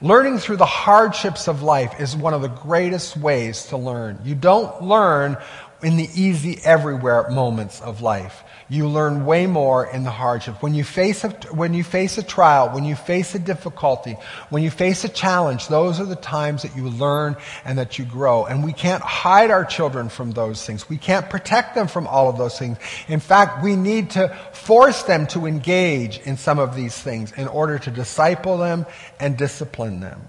[0.00, 4.18] Learning through the hardships of life is one of the greatest ways to learn.
[4.22, 5.38] You don't learn
[5.82, 8.42] in the easy everywhere moments of life.
[8.68, 10.62] You learn way more in the hardship.
[10.62, 14.16] When you face a, when you face a trial, when you face a difficulty,
[14.48, 18.06] when you face a challenge, those are the times that you learn and that you
[18.06, 18.46] grow.
[18.46, 20.88] And we can't hide our children from those things.
[20.88, 22.78] We can't protect them from all of those things.
[23.06, 27.48] In fact, we need to force them to engage in some of these things in
[27.48, 28.86] order to disciple them
[29.20, 30.22] and discipline them.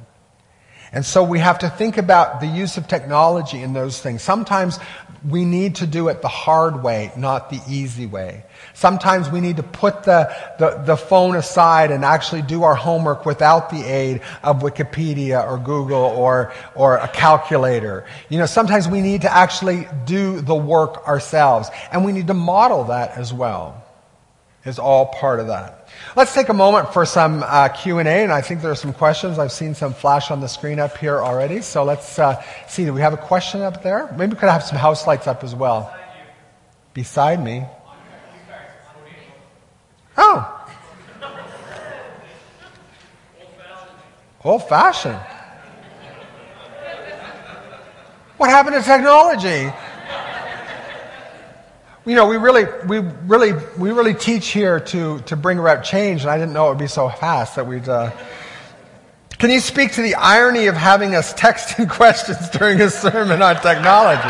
[0.95, 4.21] And so we have to think about the use of technology in those things.
[4.21, 4.79] Sometimes
[5.29, 8.43] we need to do it the hard way, not the easy way.
[8.73, 13.25] Sometimes we need to put the, the, the, phone aside and actually do our homework
[13.25, 18.05] without the aid of Wikipedia or Google or, or a calculator.
[18.29, 21.69] You know, sometimes we need to actually do the work ourselves.
[21.91, 23.84] And we need to model that as well.
[24.65, 25.89] Is all part of that.
[26.15, 29.38] Let's take a moment for some uh, Q&A, and I think there are some questions.
[29.38, 31.62] I've seen some flash on the screen up here already.
[31.62, 32.84] So let's uh, see.
[32.86, 34.12] Do we have a question up there?
[34.17, 35.95] Maybe we could have some house lights up as well.
[36.95, 37.63] Beside me.
[40.17, 40.67] Oh.
[44.43, 45.19] Old fashioned.
[48.38, 49.71] What happened to technology?
[52.05, 56.21] You know, we really, we really, we really teach here to, to bring about change,
[56.21, 57.89] and I didn't know it would be so fast that we'd.
[57.89, 58.11] Uh...
[59.39, 63.55] Can you speak to the irony of having us texting questions during a sermon on
[63.55, 64.21] technology?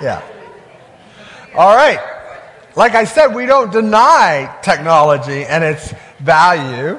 [0.00, 0.22] Yeah.
[1.54, 1.98] All right.
[2.76, 6.98] Like I said, we don't deny technology and its value.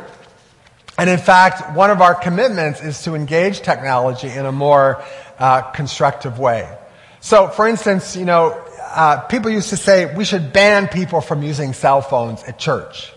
[0.99, 5.01] And in fact, one of our commitments is to engage technology in a more
[5.37, 6.69] uh, constructive way.
[7.21, 11.41] So, for instance, you know, uh, people used to say we should ban people from
[11.41, 13.13] using cell phones at church.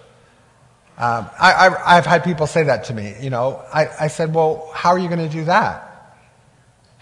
[0.97, 3.17] Um, I, have had people say that to me.
[3.21, 5.92] You know, I, I said, well, how are you going to do that?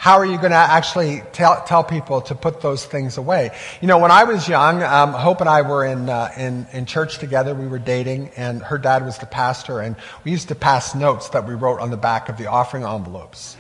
[0.01, 3.51] How are you going to actually tell, tell people to put those things away?
[3.83, 6.87] You know, when I was young, um, Hope and I were in, uh, in, in
[6.87, 7.55] church together.
[7.55, 11.29] We were dating, and her dad was the pastor, and we used to pass notes
[11.29, 13.59] that we wrote on the back of the offering envelopes.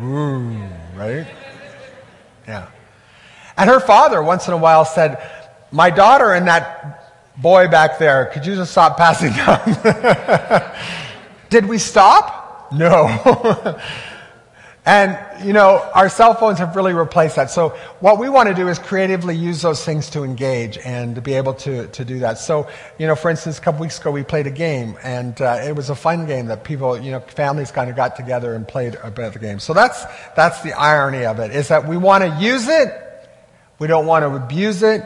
[0.00, 0.62] Ooh,
[0.94, 1.26] right?
[2.46, 2.68] Yeah.
[3.56, 5.28] And her father, once in a while, said,
[5.72, 10.72] My daughter and that boy back there, could you just stop passing them?
[11.50, 12.70] Did we stop?
[12.70, 13.80] No.
[14.86, 17.50] And, you know, our cell phones have really replaced that.
[17.50, 21.20] So what we want to do is creatively use those things to engage and to
[21.20, 22.38] be able to, to do that.
[22.38, 22.66] So,
[22.98, 25.76] you know, for instance, a couple weeks ago we played a game and uh, it
[25.76, 28.96] was a fun game that people, you know, families kind of got together and played
[29.02, 29.58] a bit of the game.
[29.58, 30.02] So that's,
[30.34, 32.90] that's the irony of it, is that we want to use it.
[33.78, 35.04] We don't want to abuse it.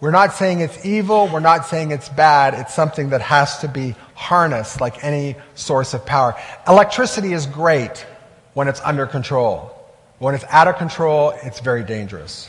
[0.00, 1.28] We're not saying it's evil.
[1.32, 2.54] We're not saying it's bad.
[2.54, 6.36] It's something that has to be harnessed like any source of power.
[6.68, 8.06] Electricity is great
[8.56, 9.70] when it's under control.
[10.18, 12.48] When it's out of control, it's very dangerous.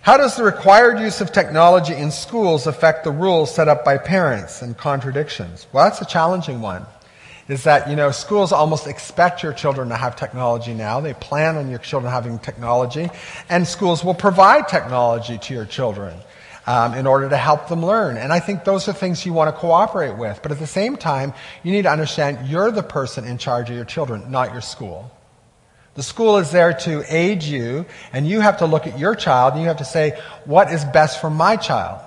[0.00, 3.98] How does the required use of technology in schools affect the rules set up by
[3.98, 5.66] parents and contradictions?
[5.72, 6.86] Well, that's a challenging one.
[7.48, 11.00] is that, you know, schools almost expect your children to have technology now.
[11.00, 13.10] They plan on your children having technology,
[13.48, 16.14] and schools will provide technology to your children.
[16.68, 18.18] Um, in order to help them learn.
[18.18, 20.40] And I think those are things you want to cooperate with.
[20.42, 23.76] But at the same time, you need to understand you're the person in charge of
[23.76, 25.10] your children, not your school.
[25.94, 29.54] The school is there to aid you, and you have to look at your child
[29.54, 32.02] and you have to say, what is best for my child?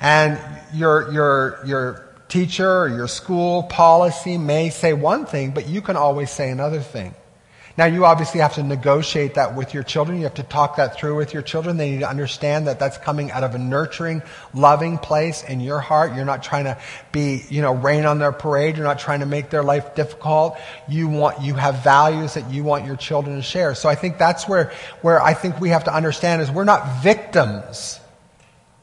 [0.00, 0.40] And
[0.74, 5.94] your, your, your teacher or your school policy may say one thing, but you can
[5.94, 7.14] always say another thing.
[7.78, 10.18] Now, you obviously have to negotiate that with your children.
[10.18, 11.78] You have to talk that through with your children.
[11.78, 15.80] They need to understand that that's coming out of a nurturing, loving place in your
[15.80, 16.14] heart.
[16.14, 16.78] You're not trying to
[17.12, 18.76] be, you know, rain on their parade.
[18.76, 20.58] You're not trying to make their life difficult.
[20.86, 23.74] You want, you have values that you want your children to share.
[23.74, 27.02] So I think that's where, where I think we have to understand is we're not
[27.02, 28.00] victims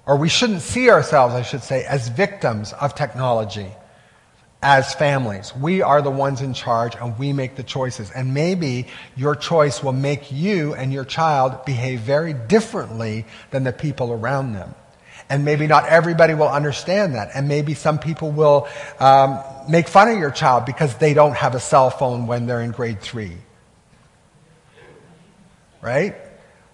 [0.07, 3.67] or we shouldn't see ourselves, I should say, as victims of technology
[4.61, 5.55] as families.
[5.55, 8.11] We are the ones in charge and we make the choices.
[8.11, 13.71] And maybe your choice will make you and your child behave very differently than the
[13.71, 14.75] people around them.
[15.29, 17.29] And maybe not everybody will understand that.
[17.35, 18.67] And maybe some people will
[18.99, 19.39] um,
[19.69, 22.71] make fun of your child because they don't have a cell phone when they're in
[22.71, 23.37] grade three.
[25.81, 26.15] Right?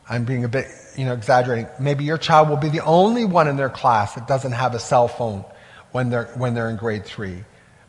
[0.09, 1.67] I'm being a bit you know, exaggerating.
[1.79, 4.79] Maybe your child will be the only one in their class that doesn't have a
[4.79, 5.43] cell phone
[5.91, 7.43] when they're, when they're in grade three.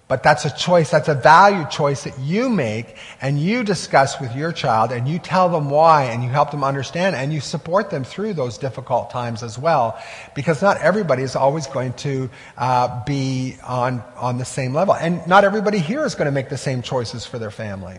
[0.08, 4.36] But that's a choice, that's a value choice that you make and you discuss with
[4.36, 7.90] your child and you tell them why and you help them understand and you support
[7.90, 9.98] them through those difficult times as well.
[10.36, 14.94] Because not everybody is always going to uh, be on, on the same level.
[14.94, 17.98] And not everybody here is going to make the same choices for their family.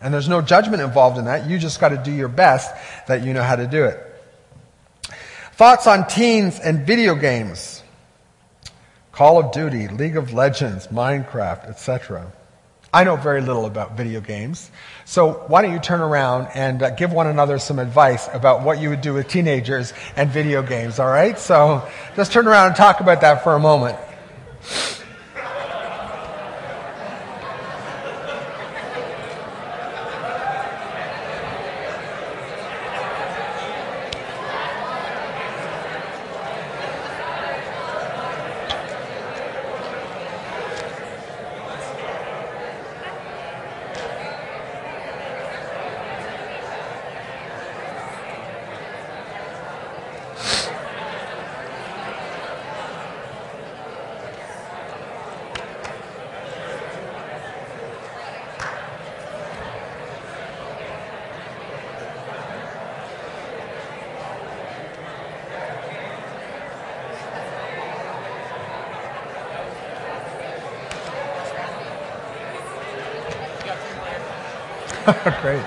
[0.00, 1.48] And there's no judgment involved in that.
[1.48, 2.74] You just got to do your best
[3.06, 4.04] that you know how to do it.
[5.52, 7.79] Thoughts on teens and video games.
[9.20, 12.32] Call of Duty, League of Legends, Minecraft, etc.
[12.90, 14.70] I know very little about video games.
[15.04, 18.80] So why don't you turn around and uh, give one another some advice about what
[18.80, 21.38] you would do with teenagers and video games, all right?
[21.38, 23.98] So just turn around and talk about that for a moment.
[75.42, 75.64] Great.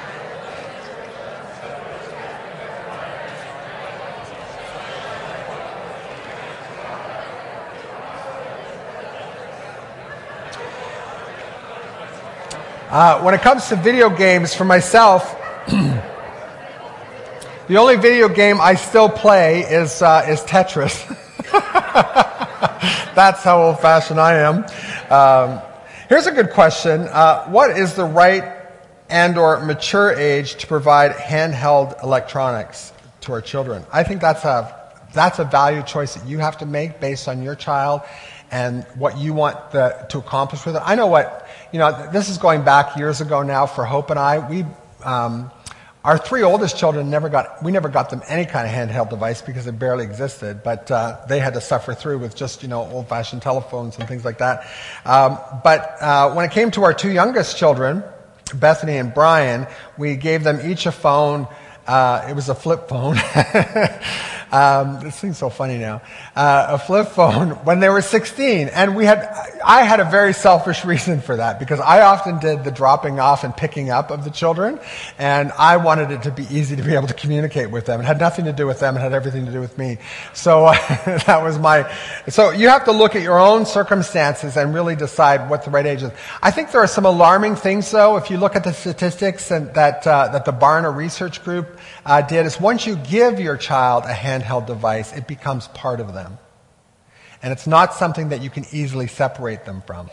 [12.90, 15.36] Uh, when it comes to video games, for myself,
[15.68, 16.02] the
[17.76, 21.10] only video game I still play is, uh, is Tetris.
[23.14, 24.64] That's how old fashioned I am.
[25.12, 25.62] Um,
[26.08, 28.63] here's a good question uh, What is the right
[29.14, 32.92] and or mature age to provide handheld electronics
[33.22, 33.86] to our children.
[33.94, 37.44] I think that's a, that's a value choice that you have to make based on
[37.44, 38.02] your child
[38.50, 40.82] and what you want the, to accomplish with it.
[40.84, 44.18] I know what, you know, this is going back years ago now for Hope and
[44.18, 44.50] I.
[44.50, 44.66] We,
[45.04, 45.52] um,
[46.04, 49.44] our three oldest children never got, we never got them any kind of handheld device
[49.44, 52.82] because it barely existed, but uh, they had to suffer through with just, you know,
[52.82, 54.66] old fashioned telephones and things like that.
[55.06, 58.04] Um, but uh, when it came to our two youngest children,
[58.60, 61.48] Bethany and Brian, we gave them each a phone.
[61.88, 63.18] Uh, it was a flip phone.
[64.54, 66.04] Um, this thing's so funny now.
[66.36, 68.68] Uh, a flip phone when they were 16.
[68.68, 69.28] And we had,
[69.66, 73.44] I had a very selfish reason for that because I often did the dropping off
[73.44, 74.80] and picking up of the children.
[75.18, 78.00] And I wanted it to be easy to be able to communicate with them.
[78.00, 78.96] It had nothing to do with them.
[78.96, 79.98] It had everything to do with me.
[80.34, 80.66] So
[81.06, 81.92] that was my,
[82.30, 85.86] so you have to look at your own circumstances and really decide what the right
[85.86, 86.12] age is.
[86.44, 88.18] I think there are some alarming things though.
[88.18, 92.22] If you look at the statistics and that, uh, that the Barna Research Group uh,
[92.22, 94.14] did is once you give your child a
[94.44, 96.38] handheld device, it becomes part of them.
[97.42, 100.10] And it's not something that you can easily separate them from.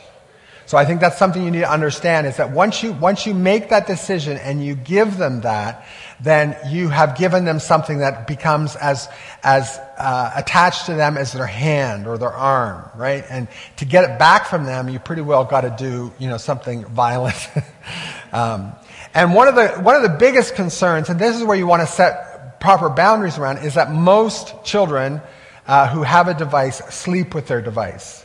[0.70, 3.34] So I think that's something you need to understand is that once you, once you
[3.34, 5.84] make that decision and you give them that,
[6.20, 9.08] then you have given them something that becomes as,
[9.42, 13.24] as uh, attached to them as their hand or their arm, right?
[13.28, 16.36] And to get it back from them, you pretty well got to do, you know,
[16.36, 17.48] something violent.
[18.32, 18.72] um,
[19.12, 21.82] and one of the, one of the biggest concerns, and this is where you want
[21.82, 22.29] to set
[22.60, 25.20] proper boundaries around, is that most children
[25.66, 28.24] uh, who have a device sleep with their device.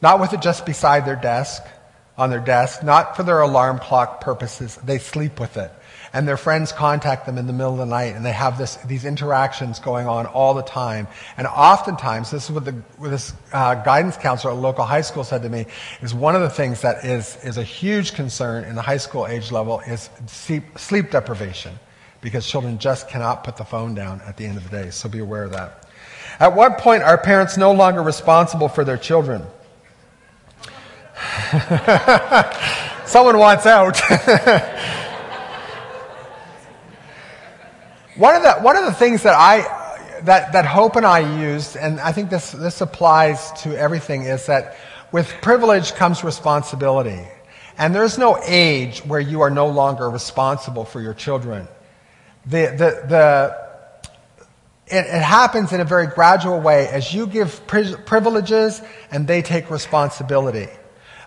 [0.00, 1.62] Not with it just beside their desk,
[2.20, 4.76] on their desk, not for their alarm clock purposes.
[4.84, 5.72] They sleep with it.
[6.12, 8.76] And their friends contact them in the middle of the night, and they have this,
[8.76, 11.08] these interactions going on all the time.
[11.38, 15.00] And oftentimes, this is what, the, what this uh, guidance counselor at a local high
[15.00, 15.66] school said to me,
[16.02, 19.26] is one of the things that is, is a huge concern in the high school
[19.26, 21.78] age level is sleep, sleep deprivation,
[22.20, 24.90] because children just cannot put the phone down at the end of the day.
[24.90, 25.86] So be aware of that.
[26.38, 29.42] At what point are parents no longer responsible for their children?
[33.04, 34.00] Someone wants out.
[38.16, 39.78] one, of the, one of the things that I
[40.24, 44.46] that, that Hope and I used, and I think this, this applies to everything, is
[44.46, 44.76] that
[45.12, 47.26] with privilege comes responsibility.
[47.78, 51.66] And there's no age where you are no longer responsible for your children.
[52.46, 53.70] The, the, the,
[54.86, 58.80] it, it happens in a very gradual way as you give pri- privileges
[59.10, 60.68] and they take responsibility.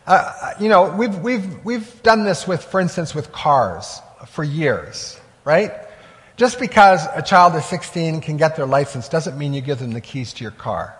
[0.05, 5.19] Uh, you know, we've, we've, we've done this with, for instance, with cars for years,
[5.45, 5.71] right?
[6.35, 9.91] Just because a child is 16 can get their license doesn't mean you give them
[9.91, 10.97] the keys to your car.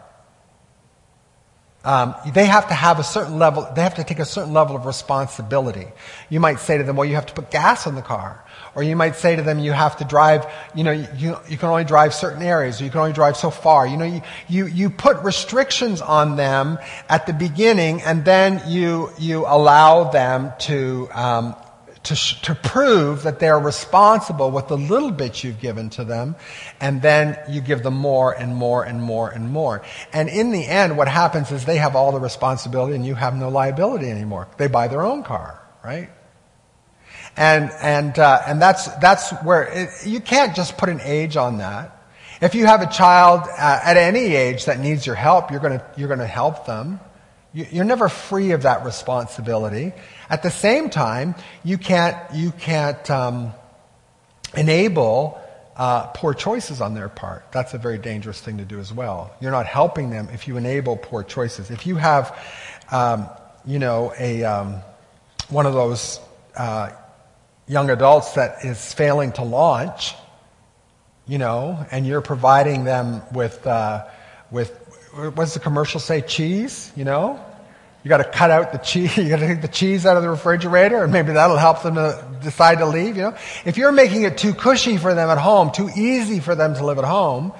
[1.84, 4.76] Um, they have to have a certain level, they have to take a certain level
[4.76, 5.88] of responsibility.
[6.30, 8.46] You might say to them, well, you have to put gas in the car.
[8.76, 11.70] Or you might say to them, you have to drive, you know, you, you can
[11.70, 13.86] only drive certain areas, or you can only drive so far.
[13.86, 19.12] You know, you, you, you put restrictions on them at the beginning, and then you,
[19.20, 21.56] you allow them to, um,
[22.04, 26.36] to, to prove that they're responsible with the little bit you've given to them,
[26.82, 29.84] and then you give them more and more and more and more.
[30.12, 33.36] And in the end, what happens is they have all the responsibility and you have
[33.36, 34.48] no liability anymore.
[34.58, 36.10] They buy their own car, right?
[37.36, 41.58] And, and, uh, and that's, that's where it, you can't just put an age on
[41.58, 42.00] that.
[42.42, 45.82] If you have a child uh, at any age that needs your help, you're going
[45.98, 47.00] you're to help them.
[47.54, 49.94] You're never free of that responsibility.
[50.30, 53.54] At the same time, you can't, you can't um,
[54.58, 55.40] enable
[55.76, 57.46] uh, poor choices on their part.
[57.52, 59.36] That's a very dangerous thing to do as well.
[59.40, 61.70] You're not helping them if you enable poor choices.
[61.70, 62.38] If you have,
[62.92, 63.30] um,
[63.66, 64.82] you know, a, um,
[65.50, 66.20] one of those
[66.56, 66.90] uh,
[67.68, 70.16] young adults that is failing to launch,
[71.28, 74.06] you know, and you're providing them with, uh,
[74.52, 74.72] with
[75.14, 76.22] what does the commercial say?
[76.22, 77.44] Cheese, you know?
[78.04, 79.16] You got to cut out the cheese.
[79.18, 81.96] You got to take the cheese out of the refrigerator, and maybe that'll help them
[81.96, 83.16] to decide to leave.
[83.16, 86.56] You know, if you're making it too cushy for them at home, too easy for
[86.56, 87.54] them to live at home,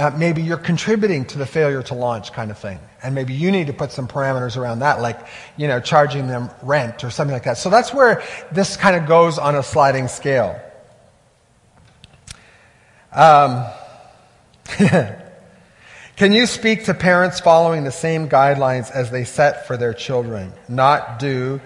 [0.00, 2.78] uh, maybe you're contributing to the failure to launch kind of thing.
[3.02, 5.20] And maybe you need to put some parameters around that, like,
[5.58, 7.58] you know, charging them rent or something like that.
[7.58, 10.58] So that's where this kind of goes on a sliding scale.
[13.12, 13.66] Um,
[16.16, 20.54] can you speak to parents following the same guidelines as they set for their children?
[20.66, 21.60] Not do,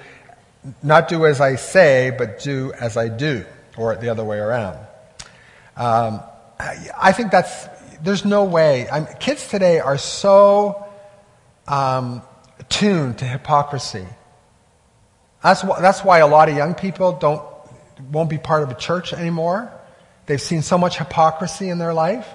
[0.82, 3.44] not do as I say, but do as I do,
[3.76, 4.78] or the other way around.
[5.76, 6.20] Um,
[6.58, 7.68] I, I think that's
[8.02, 8.88] there's no way.
[8.88, 10.86] I'm, kids today are so
[11.68, 12.22] um,
[12.68, 14.06] tuned to hypocrisy.
[15.42, 17.42] That's, wh- that's why a lot of young people don't,
[18.10, 19.72] won't be part of a church anymore.
[20.26, 22.28] They've seen so much hypocrisy in their life.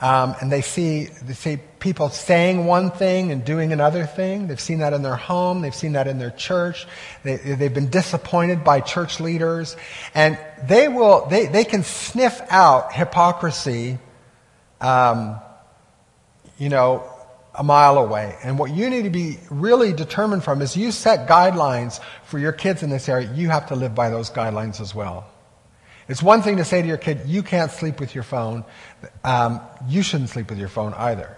[0.00, 4.46] Um, and they see, they see people saying one thing and doing another thing.
[4.46, 5.60] They've seen that in their home.
[5.60, 6.86] They've seen that in their church.
[7.24, 9.76] They, they've been disappointed by church leaders.
[10.14, 13.98] And they will, they, they can sniff out hypocrisy
[14.80, 15.38] um,
[16.58, 17.04] you know,
[17.54, 18.36] a mile away.
[18.42, 22.52] And what you need to be really determined from is you set guidelines for your
[22.52, 23.30] kids in this area.
[23.34, 25.26] You have to live by those guidelines as well.
[26.08, 28.64] It's one thing to say to your kid, you can't sleep with your phone.
[29.24, 31.36] Um, you shouldn't sleep with your phone either.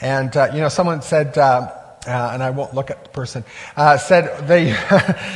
[0.00, 1.72] And, uh, you know, someone said, uh,
[2.06, 3.44] uh, and I won't look at the person,
[3.76, 4.76] uh, said they,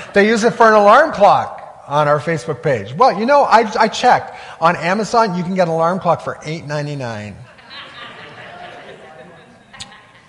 [0.15, 1.60] they use it for an alarm clock
[1.91, 2.95] on our Facebook page.
[2.95, 4.39] Well, you know, I, I checked.
[4.61, 7.35] On Amazon, you can get an alarm clock for $8.99.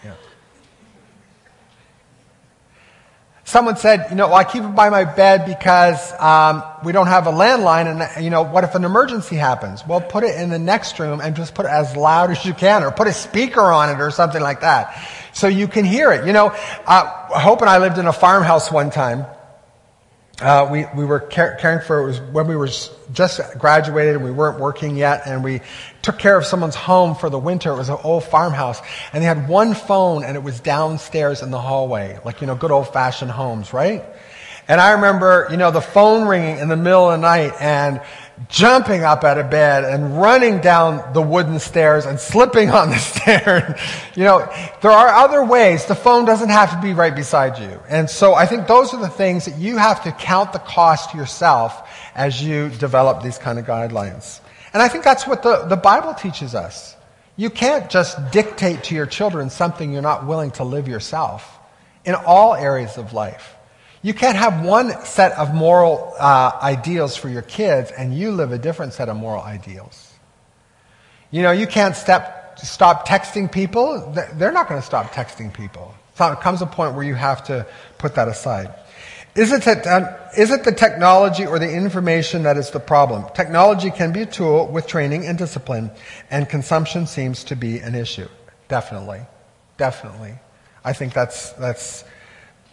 [0.04, 0.16] Yeah.
[3.44, 7.06] Someone said, you know, well, I keep it by my bed because um, we don't
[7.06, 9.86] have a landline, and you know, what if an emergency happens?
[9.86, 12.56] Well, put it in the next room and just put it as loud as you
[12.56, 14.98] can, or put a speaker on it, or something like that,
[15.34, 16.26] so you can hear it.
[16.26, 16.48] You know,
[16.88, 19.28] uh, Hope and I lived in a farmhouse one time.
[20.42, 22.70] Uh, we, we were caring for, it was when we were
[23.14, 25.62] just graduated and we weren't working yet, and we
[26.02, 27.72] took care of someone's home for the winter.
[27.72, 28.82] It was an old farmhouse,
[29.14, 32.56] and they had one phone, and it was downstairs in the hallway, like, you know,
[32.56, 34.04] good old fashioned homes, right?
[34.68, 38.02] And I remember, you know, the phone ringing in the middle of the night, and
[38.50, 42.98] jumping up out of bed and running down the wooden stairs and slipping on the
[42.98, 43.78] stair.
[44.16, 44.40] you know,
[44.82, 45.86] there are other ways.
[45.86, 47.80] The phone doesn't have to be right beside you.
[47.88, 51.14] And so I think those are the things that you have to count the cost
[51.14, 54.40] yourself as you develop these kind of guidelines.
[54.74, 56.96] And I think that's what the, the Bible teaches us.
[57.36, 61.60] You can't just dictate to your children something you're not willing to live yourself
[62.06, 63.56] in all areas of life.
[64.02, 68.52] You can't have one set of moral uh, ideals for your kids and you live
[68.52, 70.12] a different set of moral ideals.
[71.30, 74.12] You know, you can't step, stop texting people.
[74.34, 75.94] They're not going to stop texting people.
[76.16, 77.66] So it comes a point where you have to
[78.00, 78.74] put that aside.
[79.34, 83.24] Is it, that, uh, is it the technology or the information that is the problem?
[83.34, 85.90] Technology can be a tool with training and discipline,
[86.30, 88.28] and consumption seems to be an issue.
[88.68, 89.22] Definitely.
[89.78, 90.34] Definitely.
[90.84, 92.04] I think that's, that's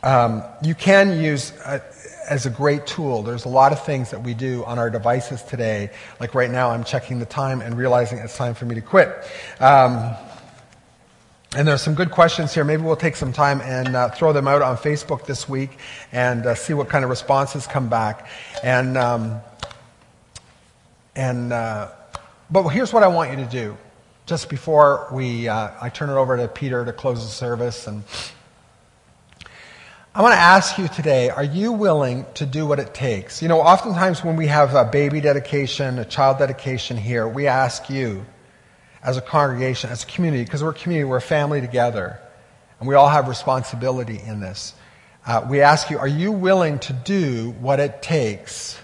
[0.03, 1.83] um, you can use a,
[2.29, 3.23] as a great tool.
[3.23, 5.91] There's a lot of things that we do on our devices today.
[6.21, 9.09] Like right now, I'm checking the time and realizing it's time for me to quit.
[9.61, 10.15] Um,
[11.57, 12.63] and there's some good questions here.
[12.63, 15.79] Maybe we'll take some time and uh, throw them out on Facebook this week
[16.13, 18.29] and uh, see what kind of responses come back.
[18.63, 19.41] And um,
[21.17, 21.89] and uh,
[22.51, 23.77] but here's what I want you to do.
[24.27, 28.05] Just before we, uh, I turn it over to Peter to close the service and
[30.19, 33.41] I want to ask you today are you willing to do what it takes?
[33.41, 37.89] You know, oftentimes when we have a baby dedication, a child dedication here, we ask
[37.89, 38.27] you
[39.01, 42.19] as a congregation, as a community, because we're a community, we're a family together,
[42.81, 44.75] and we all have responsibility in this.
[45.25, 48.77] Uh, we ask you, are you willing to do what it takes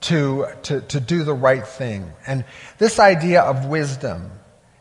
[0.00, 2.10] to, to, to do the right thing?
[2.26, 2.42] And
[2.78, 4.30] this idea of wisdom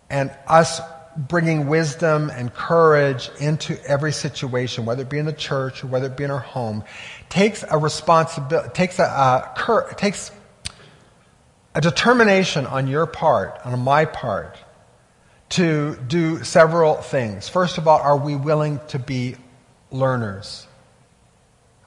[0.09, 0.79] and us
[1.27, 6.05] bringing wisdom and courage into every situation, whether it be in the church or whether
[6.05, 6.83] it be in our home,
[7.27, 10.31] takes a responsibility, takes a, cur- takes
[11.75, 14.57] a determination on your part, on my part,
[15.49, 17.49] to do several things.
[17.49, 19.35] First of all, are we willing to be
[19.91, 20.67] learners?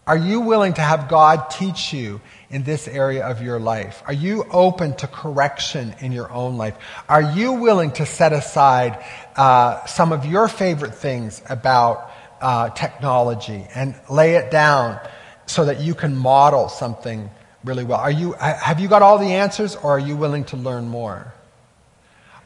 [0.05, 4.03] Are you willing to have God teach you in this area of your life?
[4.07, 6.77] Are you open to correction in your own life?
[7.09, 9.05] Are you willing to set aside
[9.37, 14.99] uh, some of your favorite things about uh, technology and lay it down
[15.47, 17.31] so that you can model something
[17.63, 18.01] really well?
[18.01, 21.33] Are you, have you got all the answers or are you willing to learn more?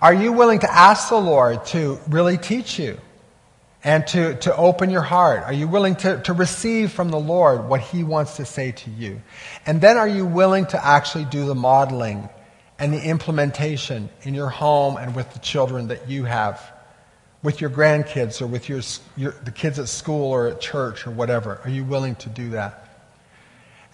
[0.02, 2.98] Are you willing to ask the Lord to really teach you?
[3.86, 5.44] And to, to open your heart?
[5.44, 8.90] Are you willing to, to receive from the Lord what He wants to say to
[8.90, 9.22] you?
[9.64, 12.28] And then are you willing to actually do the modeling
[12.80, 16.60] and the implementation in your home and with the children that you have,
[17.44, 18.80] with your grandkids or with your,
[19.16, 21.60] your, the kids at school or at church or whatever?
[21.62, 22.88] Are you willing to do that?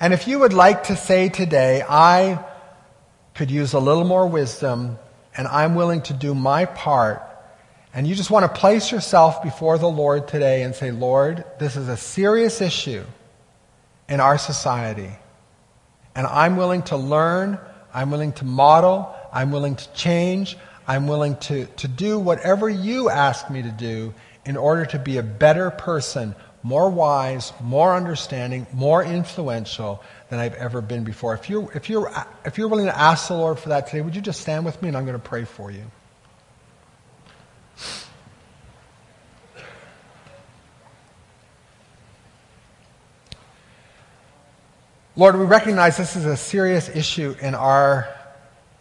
[0.00, 2.42] And if you would like to say today, I
[3.34, 4.96] could use a little more wisdom
[5.36, 7.28] and I'm willing to do my part
[7.94, 11.76] and you just want to place yourself before the Lord today and say, Lord, this
[11.76, 13.04] is a serious issue
[14.08, 15.10] in our society.
[16.14, 17.58] And I'm willing to learn,
[17.92, 23.10] I'm willing to model, I'm willing to change, I'm willing to, to do whatever you
[23.10, 24.14] ask me to do
[24.46, 30.54] in order to be a better person, more wise, more understanding, more influential than I've
[30.54, 31.34] ever been before.
[31.34, 32.10] If you're, if you're,
[32.44, 34.80] if you're willing to ask the Lord for that today, would you just stand with
[34.80, 35.84] me and I'm going to pray for you.
[45.14, 48.08] Lord, we recognize this is a serious issue in our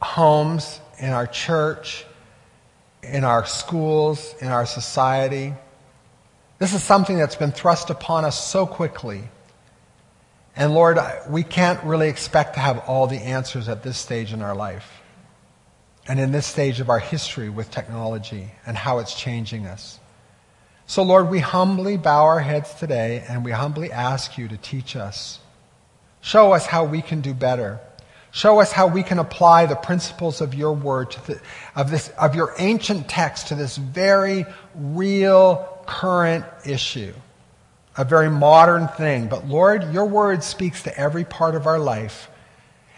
[0.01, 2.05] homes, in our church,
[3.03, 5.53] in our schools, in our society.
[6.57, 9.23] This is something that's been thrust upon us so quickly.
[10.55, 14.41] And Lord, we can't really expect to have all the answers at this stage in
[14.41, 15.01] our life
[16.07, 19.99] and in this stage of our history with technology and how it's changing us.
[20.87, 24.95] So, Lord, we humbly bow our heads today and we humbly ask you to teach
[24.95, 25.40] us
[26.21, 27.79] Show us how we can do better.
[28.31, 31.41] Show us how we can apply the principles of your word, the,
[31.75, 37.13] of, this, of your ancient text to this very real, current issue.
[37.97, 39.27] a very modern thing.
[39.27, 42.29] But Lord, your word speaks to every part of our life.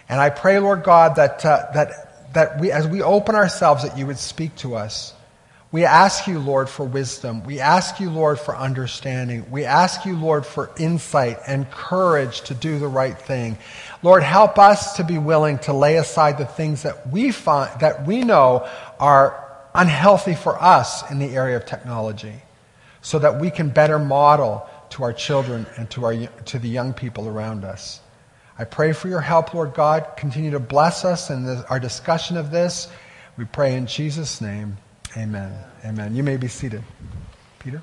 [0.07, 3.97] And I pray, Lord God, that, uh, that, that we, as we open ourselves, that
[3.97, 5.13] you would speak to us.
[5.73, 7.43] We ask you, Lord, for wisdom.
[7.45, 9.49] We ask you, Lord, for understanding.
[9.49, 13.57] We ask you, Lord, for insight and courage to do the right thing.
[14.03, 18.05] Lord, help us to be willing to lay aside the things that we find, that
[18.05, 18.69] we know
[18.99, 22.35] are unhealthy for us in the area of technology
[23.01, 26.15] so that we can better model to our children and to, our,
[26.45, 27.99] to the young people around us.
[28.59, 30.05] I pray for your help, Lord God.
[30.17, 32.89] Continue to bless us in the, our discussion of this.
[33.37, 34.77] We pray in Jesus' name.
[35.17, 35.53] Amen.
[35.85, 36.15] Amen.
[36.15, 36.83] You may be seated.
[37.59, 37.81] Peter?